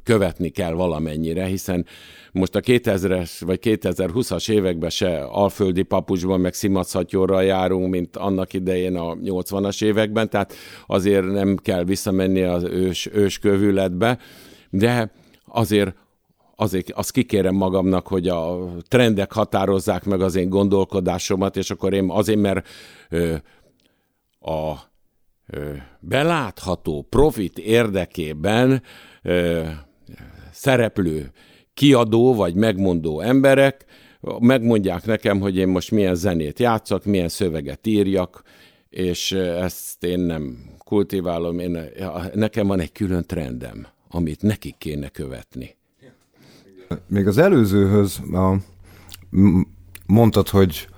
követni 0.03 0.48
kell 0.48 0.72
valamennyire, 0.72 1.44
hiszen 1.44 1.87
most 2.33 2.55
a 2.55 2.61
2000-es 2.61 3.31
vagy 3.40 3.59
2020-as 3.62 4.50
években 4.50 4.90
se 4.90 5.22
alföldi 5.22 5.83
papucsban 5.83 6.40
meg 6.40 6.55
szimachatyorral 6.55 7.44
járunk, 7.44 7.90
mint 7.90 8.16
annak 8.16 8.53
idején 8.53 8.96
a 8.96 9.14
80-as 9.14 9.85
években, 9.85 10.31
tehát 10.31 10.55
azért 10.87 11.27
nem 11.27 11.57
kell 11.57 11.85
visszamenni 11.85 12.42
az 12.42 12.62
ős, 12.62 13.09
őskövületbe, 13.12 14.18
de 14.70 15.12
azért 15.46 15.94
azért 16.57 16.90
azt 16.90 17.11
kikérem 17.11 17.55
magamnak, 17.55 18.07
hogy 18.07 18.29
a 18.29 18.68
trendek 18.88 19.33
határozzák 19.33 20.05
meg 20.05 20.20
az 20.20 20.35
én 20.35 20.48
gondolkodásomat, 20.48 21.57
és 21.57 21.70
akkor 21.70 21.92
én 21.92 22.11
azért, 22.11 22.40
mert 22.40 22.68
ö, 23.09 23.35
a 24.40 24.72
ö, 25.46 25.72
belátható 26.00 27.07
profit 27.11 27.59
érdekében 27.59 28.83
ö, 29.25 29.63
szereplő 30.53 31.31
kiadó 31.75 32.35
vagy 32.35 32.55
megmondó 32.55 33.21
emberek 33.21 33.85
megmondják 34.39 35.05
nekem, 35.05 35.41
hogy 35.41 35.57
én 35.57 35.69
most 35.69 35.91
milyen 35.91 36.15
zenét 36.15 36.59
játszak, 36.59 37.05
milyen 37.05 37.29
szöveget 37.29 37.87
írjak, 37.87 38.43
és 38.89 39.33
ezt 39.33 40.05
én 40.05 40.21
nem 40.21 40.59
kultiválom, 40.79 41.59
én, 41.59 41.79
nekem 42.35 42.67
van 42.67 42.81
egy 42.81 42.93
külön 42.93 43.25
trendem, 43.27 43.87
amit 44.09 44.43
nekik 44.43 44.75
kéne 44.79 45.09
követni. 45.09 45.77
Még 47.07 47.27
az 47.27 47.39
előzőhöz 47.39 48.21
a, 48.33 48.57
mondtad, 50.07 50.49
hogy, 50.49 50.89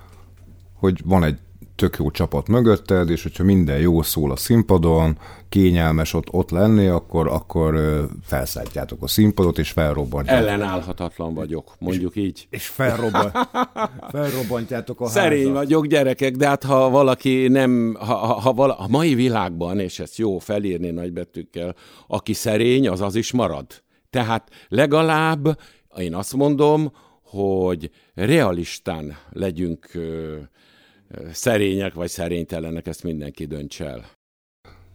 hogy 0.73 1.01
van 1.05 1.23
egy 1.23 1.37
tök 1.77 1.95
jó 1.99 2.11
csapat 2.11 2.47
mögötted, 2.47 3.09
és 3.09 3.23
hogyha 3.23 3.43
minden 3.43 3.79
jó 3.79 4.01
szól 4.01 4.31
a 4.31 4.35
színpadon, 4.35 5.17
kényelmes 5.49 6.13
ott, 6.13 6.27
ott 6.31 6.49
lenni, 6.49 6.87
akkor, 6.87 7.27
akkor 7.27 7.75
felszállítjátok 8.23 9.03
a 9.03 9.07
színpadot, 9.07 9.57
és 9.57 9.71
felrobbantjátok. 9.71 10.47
Ellenállhatatlan 10.47 11.33
vagyok, 11.33 11.75
mondjuk 11.79 12.15
és, 12.15 12.23
így. 12.23 12.47
És 12.49 12.67
felrobban, 12.67 13.31
felrobbantjátok 14.11 15.01
a 15.01 15.07
Szerény 15.07 15.39
házat. 15.39 15.53
vagyok, 15.53 15.85
gyerekek, 15.85 16.35
de 16.35 16.47
hát 16.47 16.63
ha 16.63 16.89
valaki 16.89 17.47
nem, 17.47 17.95
ha, 17.99 18.15
ha, 18.15 18.33
ha 18.33 18.53
vala, 18.53 18.77
a 18.77 18.87
mai 18.87 19.15
világban, 19.15 19.79
és 19.79 19.99
ezt 19.99 20.17
jó 20.17 20.37
felírni 20.37 20.89
nagybetűkkel, 20.89 21.75
aki 22.07 22.33
szerény, 22.33 22.87
az 22.87 23.01
az 23.01 23.15
is 23.15 23.31
marad. 23.31 23.65
Tehát 24.09 24.49
legalább 24.67 25.59
én 25.97 26.15
azt 26.15 26.33
mondom, 26.33 26.91
hogy 27.23 27.89
realistán 28.13 29.17
legyünk 29.29 29.91
szerények 31.31 31.93
vagy 31.93 32.09
szerénytelenek, 32.09 32.87
ezt 32.87 33.03
mindenki 33.03 33.45
dönts 33.45 33.81
el. 33.81 34.05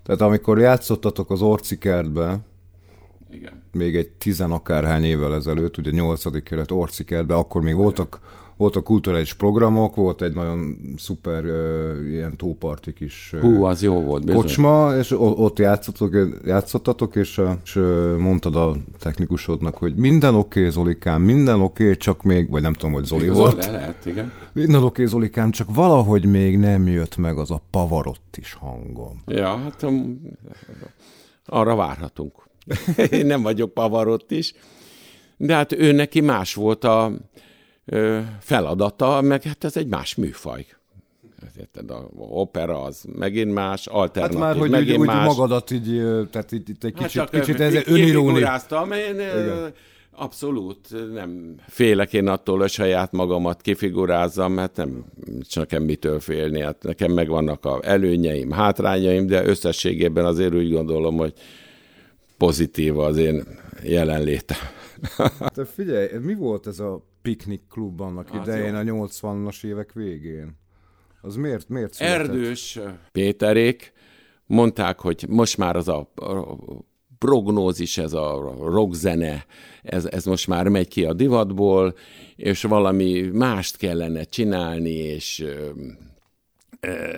Tehát 0.03 0.21
amikor 0.21 0.59
játszottatok 0.59 1.31
az 1.31 1.43
Orci 1.43 1.79
kertbe, 1.79 2.39
Igen. 3.31 3.63
még 3.73 3.97
egy 3.97 4.11
tizenakárhány 4.11 5.05
évvel 5.05 5.35
ezelőtt, 5.35 5.77
ugye 5.77 5.91
nyolcadik 5.91 6.43
kelet 6.43 6.71
Orci 6.71 7.05
kertbe, 7.05 7.35
akkor 7.35 7.63
még 7.63 7.75
voltak 7.75 8.21
voltak 8.57 8.85
kulturális 8.85 9.35
programok, 9.35 9.95
volt 9.95 10.23
egy 10.23 10.35
nagyon 10.35 10.77
szuper 10.97 11.45
uh, 11.45 12.11
ilyen 12.11 12.37
tópartik 12.37 13.01
is. 13.01 13.35
Hú, 13.41 13.65
az 13.65 13.83
jó 13.83 14.01
volt. 14.01 14.25
Bizony. 14.25 14.41
Kocsma, 14.41 14.97
és 14.99 15.11
ott 15.19 15.59
játszottatok, 15.59 16.41
játszottatok, 16.45 17.17
és, 17.17 17.41
és 17.65 17.81
mondtad 18.19 18.57
a 18.57 18.77
technikusodnak, 18.99 19.77
hogy 19.77 19.95
minden 19.95 20.35
oké, 20.35 20.59
okay, 20.59 20.71
Zolikám, 20.71 21.23
minden 21.23 21.61
oké, 21.61 21.83
okay, 21.83 21.97
csak 21.97 22.23
még, 22.23 22.51
vagy 22.51 22.63
nem 22.63 22.73
tudom, 22.73 22.93
hogy 22.93 23.05
Zoli 23.05 23.25
Igazol, 23.25 23.43
volt. 23.43 23.67
Lehet, 23.67 24.07
igen. 24.07 24.33
Minden 24.53 24.77
oké, 24.77 24.87
okay, 24.87 25.07
Zolikám, 25.07 25.51
csak 25.51 25.75
valahogy 25.75 26.25
még 26.25 26.59
nem 26.59 26.87
jött 26.87 27.17
meg 27.17 27.39
az 27.39 27.51
a 27.51 27.63
pavarott 27.71 28.37
is 28.37 28.53
hangom. 28.53 29.23
Ja, 29.27 29.57
hát 29.57 29.83
um, 29.83 30.21
arra 31.47 31.75
várhatunk. 31.75 32.33
Én 33.11 33.27
nem 33.27 33.43
vagyok 33.43 33.75
pavarott 33.75 34.31
is, 34.31 34.55
de 35.37 35.55
hát 35.55 35.73
ő 35.73 35.93
neki 35.93 36.21
más 36.21 36.55
volt 36.55 36.85
a, 36.85 37.13
feladata, 38.41 39.21
meg 39.21 39.43
hát 39.43 39.65
ez 39.65 39.77
egy 39.77 39.87
más 39.87 40.15
műfaj. 40.15 40.67
Érted, 41.59 41.91
a 41.91 42.09
opera 42.19 42.83
az 42.83 43.05
megint 43.19 43.53
más, 43.53 43.87
alternatív 43.87 44.39
hát 44.39 44.49
már, 44.49 44.59
hogy 44.61 44.71
megint 44.71 44.99
úgy, 44.99 45.07
más. 45.07 45.29
úgy 45.29 45.37
magadat 45.37 45.71
így, 45.71 46.03
tehát 46.31 46.53
itt, 46.53 46.69
itt 46.69 46.85
egy 46.85 46.93
kicsit, 46.93 47.21
hát 47.21 47.31
kicsit 47.31 47.61
ez 47.61 47.75
öniróni. 47.87 48.39
én 48.91 49.15
Igen. 49.15 49.73
abszolút 50.11 51.13
nem 51.13 51.55
félek 51.69 52.13
én 52.13 52.29
attól, 52.29 52.59
hogy 52.59 52.71
saját 52.71 53.13
magamat 53.13 53.61
kifigurázzam, 53.61 54.53
mert 54.53 54.77
nem 54.77 55.05
csak 55.41 55.71
nekem 55.71 55.83
mitől 55.83 56.21
félni. 56.21 56.61
Hát 56.61 56.83
nekem 56.83 57.13
megvannak 57.13 57.65
a 57.65 57.81
előnyeim, 57.83 58.51
hátrányaim, 58.51 59.27
de 59.27 59.45
összességében 59.45 60.25
azért 60.25 60.55
úgy 60.55 60.73
gondolom, 60.73 61.17
hogy 61.17 61.33
pozitív 62.39 62.99
az 62.99 63.17
én 63.17 63.45
jelenlétem. 63.83 64.59
Te 65.55 65.65
figyelj, 65.65 66.09
mi 66.21 66.35
volt 66.35 66.67
ez 66.67 66.79
a 66.79 67.11
piknik 67.23 67.63
klub 67.71 68.01
annak 68.01 68.29
az 68.33 68.49
idején, 68.49 68.87
jó. 68.87 69.03
a 69.03 69.07
80-as 69.07 69.65
évek 69.65 69.93
végén? 69.93 70.61
Az 71.21 71.37
miért, 71.37 71.69
miért 71.69 71.93
született? 71.93 72.19
Erdős 72.19 72.79
Péterék 73.13 73.93
mondták, 74.47 75.01
hogy 75.01 75.25
most 75.29 75.57
már 75.57 75.77
az 75.77 75.89
a 75.89 76.13
prognózis, 77.19 77.99
ez 77.99 78.13
a 78.13 78.55
rockzene, 78.65 79.47
ez, 79.83 80.05
ez 80.05 80.25
most 80.25 80.47
már 80.47 80.69
megy 80.69 80.89
ki 80.89 81.05
a 81.05 81.13
divatból, 81.13 81.95
és 82.37 82.63
valami 82.63 83.21
mást 83.21 83.77
kellene 83.77 84.25
csinálni, 84.25 84.91
és 84.91 85.45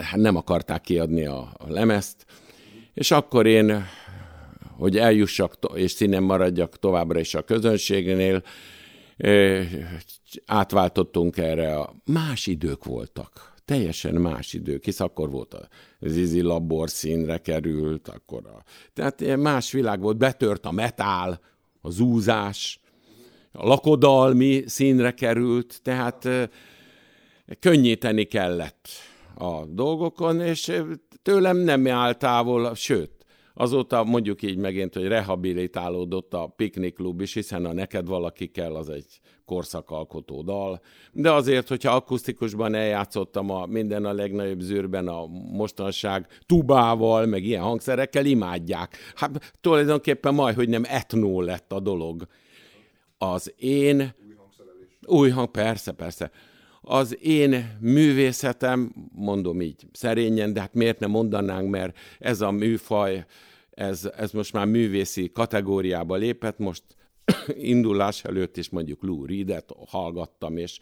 hát 0.00 0.20
nem 0.20 0.36
akarták 0.36 0.80
kiadni 0.80 1.26
a, 1.26 1.52
a 1.56 1.70
lemezt, 1.70 2.26
és 2.94 3.10
akkor 3.10 3.46
én, 3.46 3.84
hogy 4.76 4.96
eljussak 4.98 5.54
és 5.74 5.90
színen 5.90 6.22
maradjak 6.22 6.78
továbbra 6.78 7.20
is 7.20 7.34
a 7.34 7.42
közönségnél, 7.42 8.42
átváltottunk 10.46 11.37
erre, 11.37 11.77
a 11.79 11.94
más 12.05 12.46
idők 12.46 12.85
voltak. 12.85 13.53
Teljesen 13.64 14.14
más 14.14 14.53
idők, 14.53 14.85
hisz 14.85 15.00
akkor 15.00 15.31
volt 15.31 15.55
a 15.55 15.68
Zizi 16.00 16.40
Labor 16.40 16.90
színre 16.90 17.38
került, 17.38 18.09
akkor 18.09 18.46
a, 18.46 18.62
tehát 18.92 19.37
más 19.37 19.72
világ 19.72 20.00
volt, 20.00 20.16
betört 20.16 20.66
a 20.66 20.70
metál, 20.70 21.40
a 21.81 21.90
zúzás, 21.90 22.81
a 23.53 23.66
lakodalmi 23.66 24.62
színre 24.66 25.11
került, 25.11 25.81
tehát 25.83 26.29
könnyíteni 27.61 28.24
kellett 28.24 28.88
a 29.35 29.64
dolgokon, 29.66 30.40
és 30.40 30.72
tőlem 31.22 31.57
nem 31.57 31.88
áll 31.88 32.14
távol, 32.14 32.74
sőt, 32.74 33.11
Azóta 33.54 34.04
mondjuk 34.04 34.42
így 34.42 34.56
megint, 34.56 34.94
hogy 34.94 35.06
rehabilitálódott 35.06 36.34
a 36.34 36.46
piknikklub 36.46 37.20
is, 37.20 37.34
hiszen 37.34 37.64
a 37.64 37.72
neked 37.72 38.06
valaki 38.06 38.46
kell, 38.46 38.74
az 38.74 38.88
egy 38.88 39.20
korszakalkotó 39.44 40.42
dal. 40.42 40.80
De 41.12 41.32
azért, 41.32 41.68
hogyha 41.68 41.94
akusztikusban 41.94 42.74
eljátszottam 42.74 43.50
a 43.50 43.66
minden 43.66 44.04
a 44.04 44.12
legnagyobb 44.12 44.60
zűrben 44.60 45.08
a 45.08 45.26
mostanság 45.52 46.26
tubával, 46.46 47.26
meg 47.26 47.44
ilyen 47.44 47.62
hangszerekkel, 47.62 48.26
imádják. 48.26 48.96
Hát 49.14 49.52
tulajdonképpen 49.60 50.34
majd, 50.34 50.54
hogy 50.54 50.68
nem 50.68 50.82
etnó 50.86 51.40
lett 51.40 51.72
a 51.72 51.80
dolog. 51.80 52.26
Az 53.18 53.54
én... 53.56 54.14
Új 55.06 55.30
hang, 55.30 55.50
persze, 55.50 55.92
persze 55.92 56.30
az 56.84 57.18
én 57.22 57.78
művészetem, 57.80 58.94
mondom 59.12 59.60
így 59.60 59.86
szerényen, 59.92 60.52
de 60.52 60.60
hát 60.60 60.74
miért 60.74 60.98
nem 60.98 61.10
mondanánk, 61.10 61.70
mert 61.70 61.96
ez 62.18 62.40
a 62.40 62.50
műfaj, 62.50 63.24
ez, 63.70 64.10
ez 64.16 64.30
most 64.30 64.52
már 64.52 64.66
művészi 64.66 65.30
kategóriába 65.32 66.14
lépett, 66.14 66.58
most 66.58 66.82
indulás 67.74 68.24
előtt 68.24 68.56
is 68.56 68.68
mondjuk 68.68 69.02
Lou 69.02 69.26
Reed-et 69.26 69.74
hallgattam, 69.86 70.56
és 70.56 70.78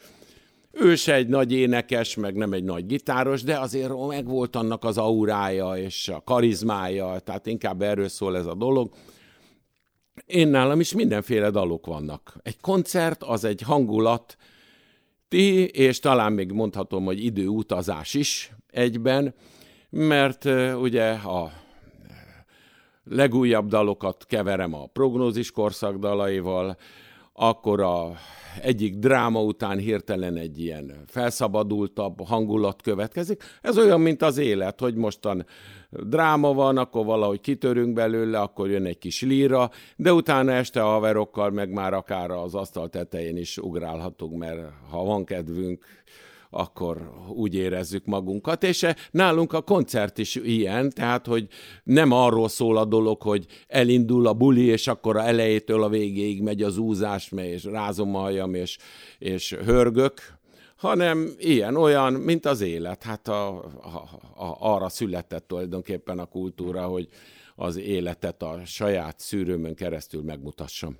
ő 0.72 0.94
se 0.94 1.14
egy 1.14 1.28
nagy 1.28 1.52
énekes, 1.52 2.16
meg 2.16 2.34
nem 2.34 2.52
egy 2.52 2.64
nagy 2.64 2.86
gitáros, 2.86 3.42
de 3.42 3.58
azért 3.58 4.06
meg 4.06 4.26
volt 4.26 4.56
annak 4.56 4.84
az 4.84 4.98
aurája 4.98 5.76
és 5.76 6.08
a 6.08 6.22
karizmája, 6.24 7.18
tehát 7.18 7.46
inkább 7.46 7.82
erről 7.82 8.08
szól 8.08 8.36
ez 8.36 8.46
a 8.46 8.54
dolog. 8.54 8.94
Én 10.26 10.48
nálam 10.48 10.80
is 10.80 10.92
mindenféle 10.92 11.50
dalok 11.50 11.86
vannak. 11.86 12.36
Egy 12.42 12.60
koncert 12.60 13.22
az 13.22 13.44
egy 13.44 13.60
hangulat, 13.60 14.36
ti, 15.32 15.64
és 15.64 15.98
talán 15.98 16.32
még 16.32 16.52
mondhatom, 16.52 17.04
hogy 17.04 17.24
időutazás 17.24 18.14
is 18.14 18.52
egyben, 18.70 19.34
mert 19.90 20.44
ugye 20.80 21.10
a 21.10 21.52
legújabb 23.04 23.68
dalokat 23.68 24.26
keverem 24.26 24.74
a 24.74 24.86
prognózis 24.86 25.50
korszak 25.50 25.96
dalaival, 25.96 26.76
akkor 27.32 27.80
a 27.80 28.12
egyik 28.60 28.94
dráma 28.94 29.42
után 29.42 29.78
hirtelen 29.78 30.36
egy 30.36 30.60
ilyen 30.60 30.92
felszabadultabb 31.06 32.26
hangulat 32.26 32.82
következik. 32.82 33.42
Ez 33.62 33.78
olyan, 33.78 34.00
mint 34.00 34.22
az 34.22 34.38
élet, 34.38 34.80
hogy 34.80 34.94
mostan 34.94 35.46
dráma 35.90 36.52
van, 36.52 36.76
akkor 36.76 37.04
valahogy 37.04 37.40
kitörünk 37.40 37.92
belőle, 37.92 38.40
akkor 38.40 38.70
jön 38.70 38.86
egy 38.86 38.98
kis 38.98 39.22
líra, 39.22 39.70
de 39.96 40.12
utána 40.12 40.52
este 40.52 40.82
a 40.82 40.88
haverokkal 40.88 41.50
meg 41.50 41.70
már 41.70 41.92
akár 41.92 42.30
az 42.30 42.54
asztal 42.54 42.88
tetején 42.88 43.36
is 43.36 43.58
ugrálhatunk, 43.58 44.38
mert 44.38 44.60
ha 44.90 45.04
van 45.04 45.24
kedvünk, 45.24 45.84
akkor 46.54 47.12
úgy 47.28 47.54
érezzük 47.54 48.04
magunkat, 48.04 48.62
és 48.62 48.86
nálunk 49.10 49.52
a 49.52 49.60
koncert 49.62 50.18
is 50.18 50.34
ilyen, 50.34 50.90
tehát, 50.90 51.26
hogy 51.26 51.46
nem 51.84 52.10
arról 52.10 52.48
szól 52.48 52.76
a 52.76 52.84
dolog, 52.84 53.22
hogy 53.22 53.46
elindul 53.66 54.26
a 54.26 54.32
buli, 54.32 54.64
és 54.64 54.86
akkor 54.86 55.16
a 55.16 55.26
elejétől 55.26 55.82
a 55.82 55.88
végéig 55.88 56.42
megy 56.42 56.62
az 56.62 56.76
úzás, 56.76 57.32
és 57.36 57.64
rázom 57.64 58.14
a 58.14 58.18
hajam, 58.18 58.54
és, 58.54 58.78
és 59.18 59.52
hörgök, 59.64 60.40
hanem 60.76 61.34
ilyen, 61.38 61.76
olyan, 61.76 62.12
mint 62.12 62.46
az 62.46 62.60
élet. 62.60 63.02
Hát 63.02 63.28
a, 63.28 63.48
a, 63.64 64.08
a, 64.34 64.56
arra 64.58 64.88
született 64.88 65.48
tulajdonképpen 65.48 66.18
a 66.18 66.24
kultúra, 66.24 66.86
hogy 66.86 67.08
az 67.54 67.76
életet 67.76 68.42
a 68.42 68.60
saját 68.64 69.20
szűrőmön 69.20 69.74
keresztül 69.74 70.22
megmutassam. 70.22 70.96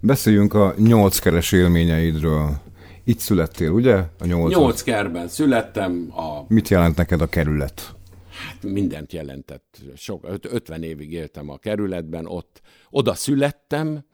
Beszéljünk 0.00 0.54
a 0.54 0.74
nyolckeres 0.76 1.52
élményeidről. 1.52 2.60
Itt 3.04 3.18
születtél, 3.18 3.70
ugye? 3.70 3.94
A 4.18 4.24
nyolc. 4.24 4.52
Nyolc 4.52 4.82
kerben 4.82 5.28
születtem. 5.28 6.12
A... 6.16 6.44
Mit 6.48 6.68
jelent 6.68 6.96
neked 6.96 7.20
a 7.20 7.26
kerület? 7.26 7.94
Hát 8.30 8.62
mindent 8.62 9.12
jelentett. 9.12 9.78
Sok, 9.96 10.26
50 10.42 10.82
évig 10.82 11.12
éltem 11.12 11.48
a 11.48 11.56
kerületben, 11.56 12.26
ott 12.26 12.60
oda 12.90 13.14
születtem, 13.14 14.04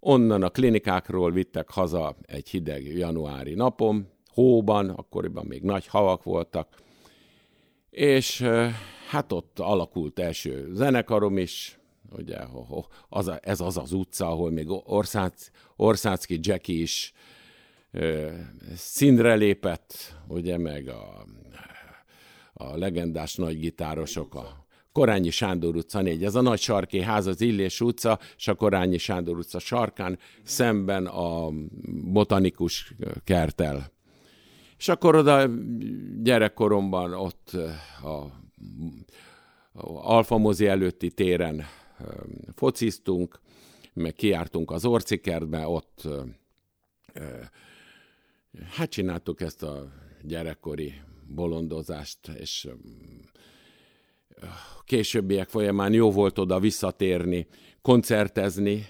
onnan 0.00 0.42
a 0.42 0.48
klinikákról 0.48 1.32
vittek 1.32 1.70
haza 1.70 2.16
egy 2.22 2.48
hideg 2.48 2.86
januári 2.86 3.54
napom, 3.54 4.08
hóban, 4.32 4.88
akkoriban 4.88 5.46
még 5.46 5.62
nagy 5.62 5.86
havak 5.86 6.22
voltak, 6.22 6.76
és 7.90 8.46
hát 9.08 9.32
ott 9.32 9.58
alakult 9.58 10.18
első 10.18 10.70
zenekarom 10.72 11.38
is, 11.38 11.78
ugye 12.16 12.38
az 13.08 13.28
a, 13.28 13.38
ez 13.42 13.60
az 13.60 13.76
az 13.76 13.92
utca, 13.92 14.26
ahol 14.26 14.50
még 14.50 14.66
Orszác, 14.84 15.50
Orszácki 15.76 16.38
Jackie 16.42 16.80
is 16.80 17.12
színre 18.74 19.34
lépett, 19.34 20.16
ugye, 20.28 20.58
meg 20.58 20.88
a, 20.88 21.26
a 22.52 22.76
legendás 22.76 23.34
nagy 23.34 23.58
gitárosok, 23.58 24.34
a 24.34 24.66
Korányi 24.92 25.30
Sándor 25.30 25.76
utca 25.76 26.00
4. 26.00 26.24
Ez 26.24 26.34
a 26.34 26.40
nagy 26.40 26.60
sarki 26.60 27.00
ház, 27.00 27.26
az 27.26 27.40
Illés 27.40 27.80
utca, 27.80 28.18
és 28.36 28.48
a 28.48 28.54
Korányi 28.54 28.98
Sándor 28.98 29.38
utca 29.38 29.58
sarkán, 29.58 30.18
szemben 30.42 31.06
a 31.06 31.50
botanikus 32.12 32.94
kertel. 33.24 33.92
És 34.78 34.88
akkor 34.88 35.14
oda 35.14 35.48
gyerekkoromban 36.22 37.12
ott 37.12 37.56
a, 38.02 38.08
a 40.16 40.24
előtti 40.58 41.10
téren 41.10 41.64
fociztunk, 42.54 43.40
meg 43.92 44.12
kiártunk 44.12 44.70
az 44.70 44.84
Orcikertbe, 44.84 45.66
ott 45.66 46.08
hát 48.70 48.90
csináltuk 48.90 49.40
ezt 49.40 49.62
a 49.62 49.92
gyerekkori 50.22 50.94
bolondozást, 51.26 52.18
és 52.38 52.68
későbbiek 54.84 55.48
folyamán 55.48 55.92
jó 55.92 56.10
volt 56.10 56.38
oda 56.38 56.60
visszatérni, 56.60 57.46
koncertezni, 57.82 58.86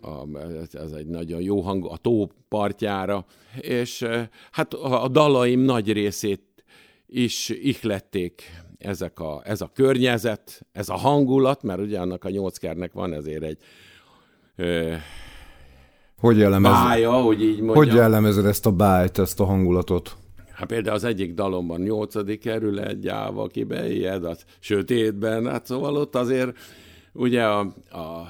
a, 0.00 0.38
ez 0.72 0.92
egy 0.92 1.06
nagyon 1.06 1.42
jó 1.42 1.60
hang 1.60 1.86
a 1.86 1.96
tó 1.96 2.30
partjára, 2.48 3.26
és 3.60 4.06
hát 4.50 4.74
a 4.74 5.08
dalaim 5.08 5.60
nagy 5.60 5.92
részét 5.92 6.64
is 7.06 7.48
ihlették 7.48 8.42
ezek 8.78 9.18
a, 9.18 9.42
ez 9.44 9.60
a 9.60 9.70
környezet, 9.74 10.66
ez 10.72 10.88
a 10.88 10.96
hangulat, 10.96 11.62
mert 11.62 11.80
ugye 11.80 12.00
annak 12.00 12.24
a 12.24 12.30
nyolckernek 12.30 12.92
van 12.92 13.12
ezért 13.12 13.42
egy 13.42 13.58
hogy 16.24 16.38
jellemezed? 16.38 16.84
Bája, 16.84 17.12
hogy 17.12 17.42
így 17.42 17.60
mondjam. 17.60 17.76
Hogy 17.76 17.92
jellemezed 17.94 18.44
ezt 18.44 18.66
a 18.66 18.72
bájt, 18.72 19.18
ezt 19.18 19.40
a 19.40 19.44
hangulatot? 19.44 20.16
Hát 20.52 20.66
például 20.66 20.94
az 20.94 21.04
egyik 21.04 21.34
dalomban 21.34 21.80
nyolcadik 21.80 22.40
kerület, 22.40 23.00
gyáva, 23.00 23.46
ki 23.46 23.64
beijed, 23.64 24.24
a 24.24 24.36
sötétben, 24.58 25.46
hát 25.46 25.66
szóval 25.66 25.96
ott 25.96 26.14
azért 26.14 26.56
ugye 27.12 27.42
a, 27.44 27.58
a 27.90 28.26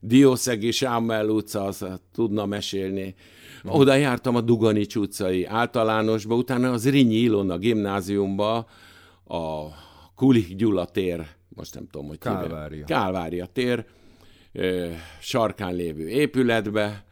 Diószegi 0.00 0.70
Sámmel 0.70 1.28
utca, 1.28 1.64
az 1.64 1.86
tudna 2.14 2.46
mesélni. 2.46 3.14
Oda 3.64 3.94
jártam 3.94 4.36
a 4.36 4.40
Duganics 4.40 4.96
utcai 4.96 5.44
általánosba, 5.44 6.34
utána 6.34 6.70
az 6.70 6.90
Rinyi 6.90 7.14
Ilona 7.14 7.58
gimnáziumba, 7.58 8.56
a 9.26 9.66
Kulik 10.14 10.56
Gyula 10.56 10.84
tér, 10.84 11.26
most 11.48 11.74
nem 11.74 11.86
tudom, 11.90 12.08
hogy 12.08 12.18
Kálvária. 12.18 12.84
Kálvária 12.84 13.46
tér, 13.46 13.84
sarkán 15.20 15.74
lévő 15.74 16.08
épületbe. 16.08 17.04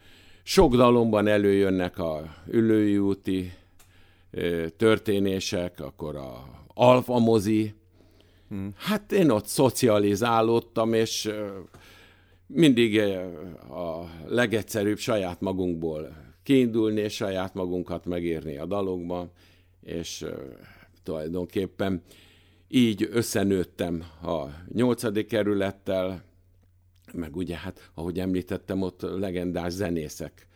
Sok 0.42 0.76
dalomban 0.76 1.26
előjönnek 1.26 1.98
a 1.98 2.34
ülői 2.46 2.98
úti 2.98 3.52
történések, 4.76 5.80
akkor 5.80 6.16
a 6.16 6.58
Alfa 6.74 7.18
mozi. 7.18 7.74
Hmm. 8.48 8.72
Hát 8.76 9.12
én 9.12 9.30
ott 9.30 9.46
szocializálódtam, 9.46 10.92
és 10.92 11.30
mindig 12.46 12.98
a 13.70 14.04
legegyszerűbb 14.26 14.98
saját 14.98 15.40
magunkból 15.40 16.16
kiindulni, 16.42 17.00
és 17.00 17.14
saját 17.14 17.54
magunkat 17.54 18.04
megírni 18.04 18.58
a 18.58 18.66
dalokban, 18.66 19.30
és 19.82 20.24
tulajdonképpen 21.02 22.02
így 22.68 23.08
összenőttem 23.10 24.04
a 24.22 24.44
nyolcadik 24.72 25.26
kerülettel, 25.26 26.29
meg 27.12 27.36
ugye 27.36 27.56
hát, 27.56 27.90
ahogy 27.94 28.20
említettem, 28.20 28.82
ott 28.82 29.00
legendás 29.00 29.72
zenészek. 29.72 30.46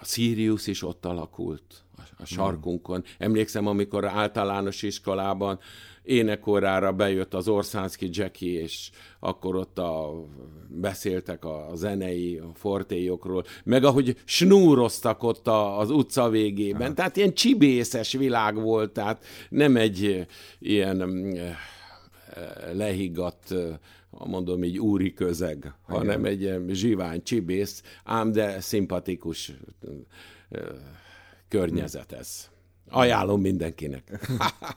A 0.00 0.04
Sirius 0.04 0.66
is 0.66 0.82
ott 0.82 1.04
alakult, 1.04 1.84
a 2.18 2.24
sarkunkon. 2.24 3.04
Emlékszem, 3.18 3.66
amikor 3.66 4.04
általános 4.04 4.82
iskolában 4.82 5.58
énekorára 6.02 6.92
bejött 6.92 7.34
az 7.34 7.48
Orszánszki 7.48 8.08
Jackie, 8.12 8.60
és 8.60 8.90
akkor 9.20 9.56
ott 9.56 9.78
a, 9.78 10.12
beszéltek 10.68 11.44
a 11.44 11.70
zenei 11.74 12.36
a 12.36 12.50
fortéjokról, 12.54 13.44
meg 13.64 13.84
ahogy 13.84 14.16
snúroztak 14.24 15.22
ott 15.22 15.46
a, 15.46 15.78
az 15.78 15.90
utca 15.90 16.28
végében. 16.28 16.88
Ha. 16.88 16.94
Tehát 16.94 17.16
ilyen 17.16 17.34
csibészes 17.34 18.12
világ 18.12 18.54
volt, 18.54 18.92
tehát 18.92 19.24
nem 19.48 19.76
egy 19.76 20.26
ilyen 20.58 21.26
lehiggadt, 22.72 23.54
mondom 24.10 24.64
így 24.64 24.78
úri 24.78 25.12
közeg, 25.12 25.56
Igen. 25.56 25.74
hanem 25.86 26.24
egy 26.24 26.40
ilyen 26.40 26.66
zsivány 26.68 27.22
csibész, 27.22 27.82
ám 28.04 28.32
de 28.32 28.60
szimpatikus 28.60 29.52
környezet 31.48 32.12
ez. 32.12 32.48
Ajánlom 32.88 33.40
mindenkinek. 33.40 34.20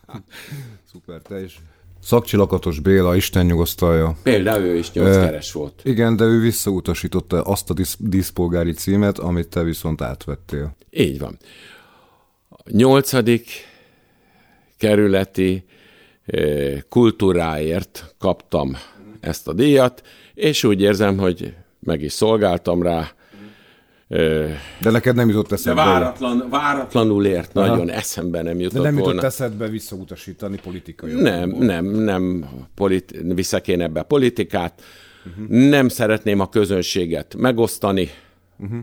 Szuper, 0.92 1.22
te 1.22 1.44
is. 1.44 1.60
Szakcsi 2.02 2.38
Lakatos 2.38 2.80
Béla, 2.80 3.16
Isten 3.16 3.46
nyugosztalja. 3.46 4.18
Például 4.24 4.64
ő 4.64 4.76
is 4.78 4.92
nyolckeres 4.92 5.52
volt. 5.52 5.82
Igen, 5.84 6.16
de 6.16 6.24
ő 6.24 6.40
visszautasította 6.40 7.42
azt 7.42 7.70
a 7.70 7.74
disz- 7.74 7.98
díszpolgári 8.00 8.72
címet, 8.72 9.20
amit 9.20 9.48
te 9.48 9.64
viszont 9.64 10.02
átvettél. 10.02 10.76
Így 10.90 11.20
van. 11.20 11.38
Nyolcadik 12.72 13.50
kerületi 14.78 15.66
kultúráért 16.90 18.16
kaptam 18.20 18.78
ezt 19.20 19.48
a 19.48 19.54
díjat, 19.54 20.02
és 20.34 20.64
úgy 20.64 20.82
érzem, 20.82 21.18
hogy 21.18 21.54
meg 21.80 22.02
is 22.02 22.12
szolgáltam 22.14 22.82
rá. 22.82 23.12
De 24.80 24.90
neked 24.92 25.16
nem 25.16 25.30
jutott 25.30 25.52
eszedbe. 25.52 25.84
De 25.84 25.88
váratlan, 25.90 26.48
váratlanul 26.50 27.26
ért, 27.26 27.58
Aha. 27.58 27.68
nagyon 27.68 27.90
eszembe 27.90 28.42
nem 28.42 28.60
jutott 28.60 28.78
De 28.78 28.84
nem 28.84 28.94
jutott 28.98 29.12
volna. 29.12 29.28
eszedbe 29.28 29.68
visszautasítani 29.68 30.58
politikai 30.64 31.12
Nem, 31.14 31.50
nem, 31.50 31.86
nem 31.86 32.46
politi- 32.76 33.18
vissza 33.34 33.62
kéne 33.62 33.84
ebbe 33.84 34.04
politikát. 34.04 34.82
Uh-huh. 35.26 35.48
Nem 35.70 35.88
szeretném 35.88 36.40
a 36.40 36.50
közönséget 36.50 37.36
megosztani, 37.38 38.10
Uh-huh. 38.60 38.80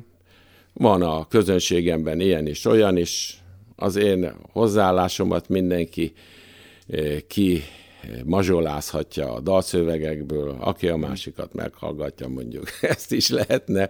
Van 0.72 1.02
a 1.02 1.26
közönségemben 1.28 2.20
ilyen 2.20 2.46
is, 2.46 2.64
olyan 2.64 2.96
is. 2.96 3.42
Az 3.76 3.96
én 3.96 4.32
hozzáállásomat 4.52 5.48
mindenki 5.48 6.12
ki 7.26 7.62
mazsolázhatja 8.24 9.32
a 9.32 9.40
dalszövegekből, 9.40 10.56
aki 10.60 10.88
a 10.88 10.96
másikat 10.96 11.54
meghallgatja, 11.54 12.28
mondjuk 12.28 12.64
ezt 12.80 13.12
is 13.12 13.28
lehetne 13.28 13.88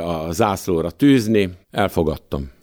a 0.00 0.32
zászlóra 0.32 0.90
tűzni. 0.90 1.50
Elfogadtam. 1.70 2.54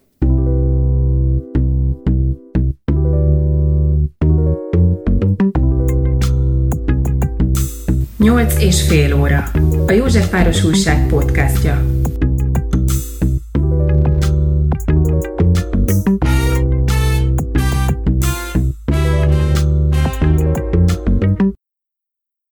Nyolc 8.18 8.62
és 8.62 8.88
fél 8.88 9.16
óra. 9.16 9.44
A 9.88 9.92
Józsefváros 9.92 10.64
Újság 10.64 11.08
podcastja. 11.08 12.03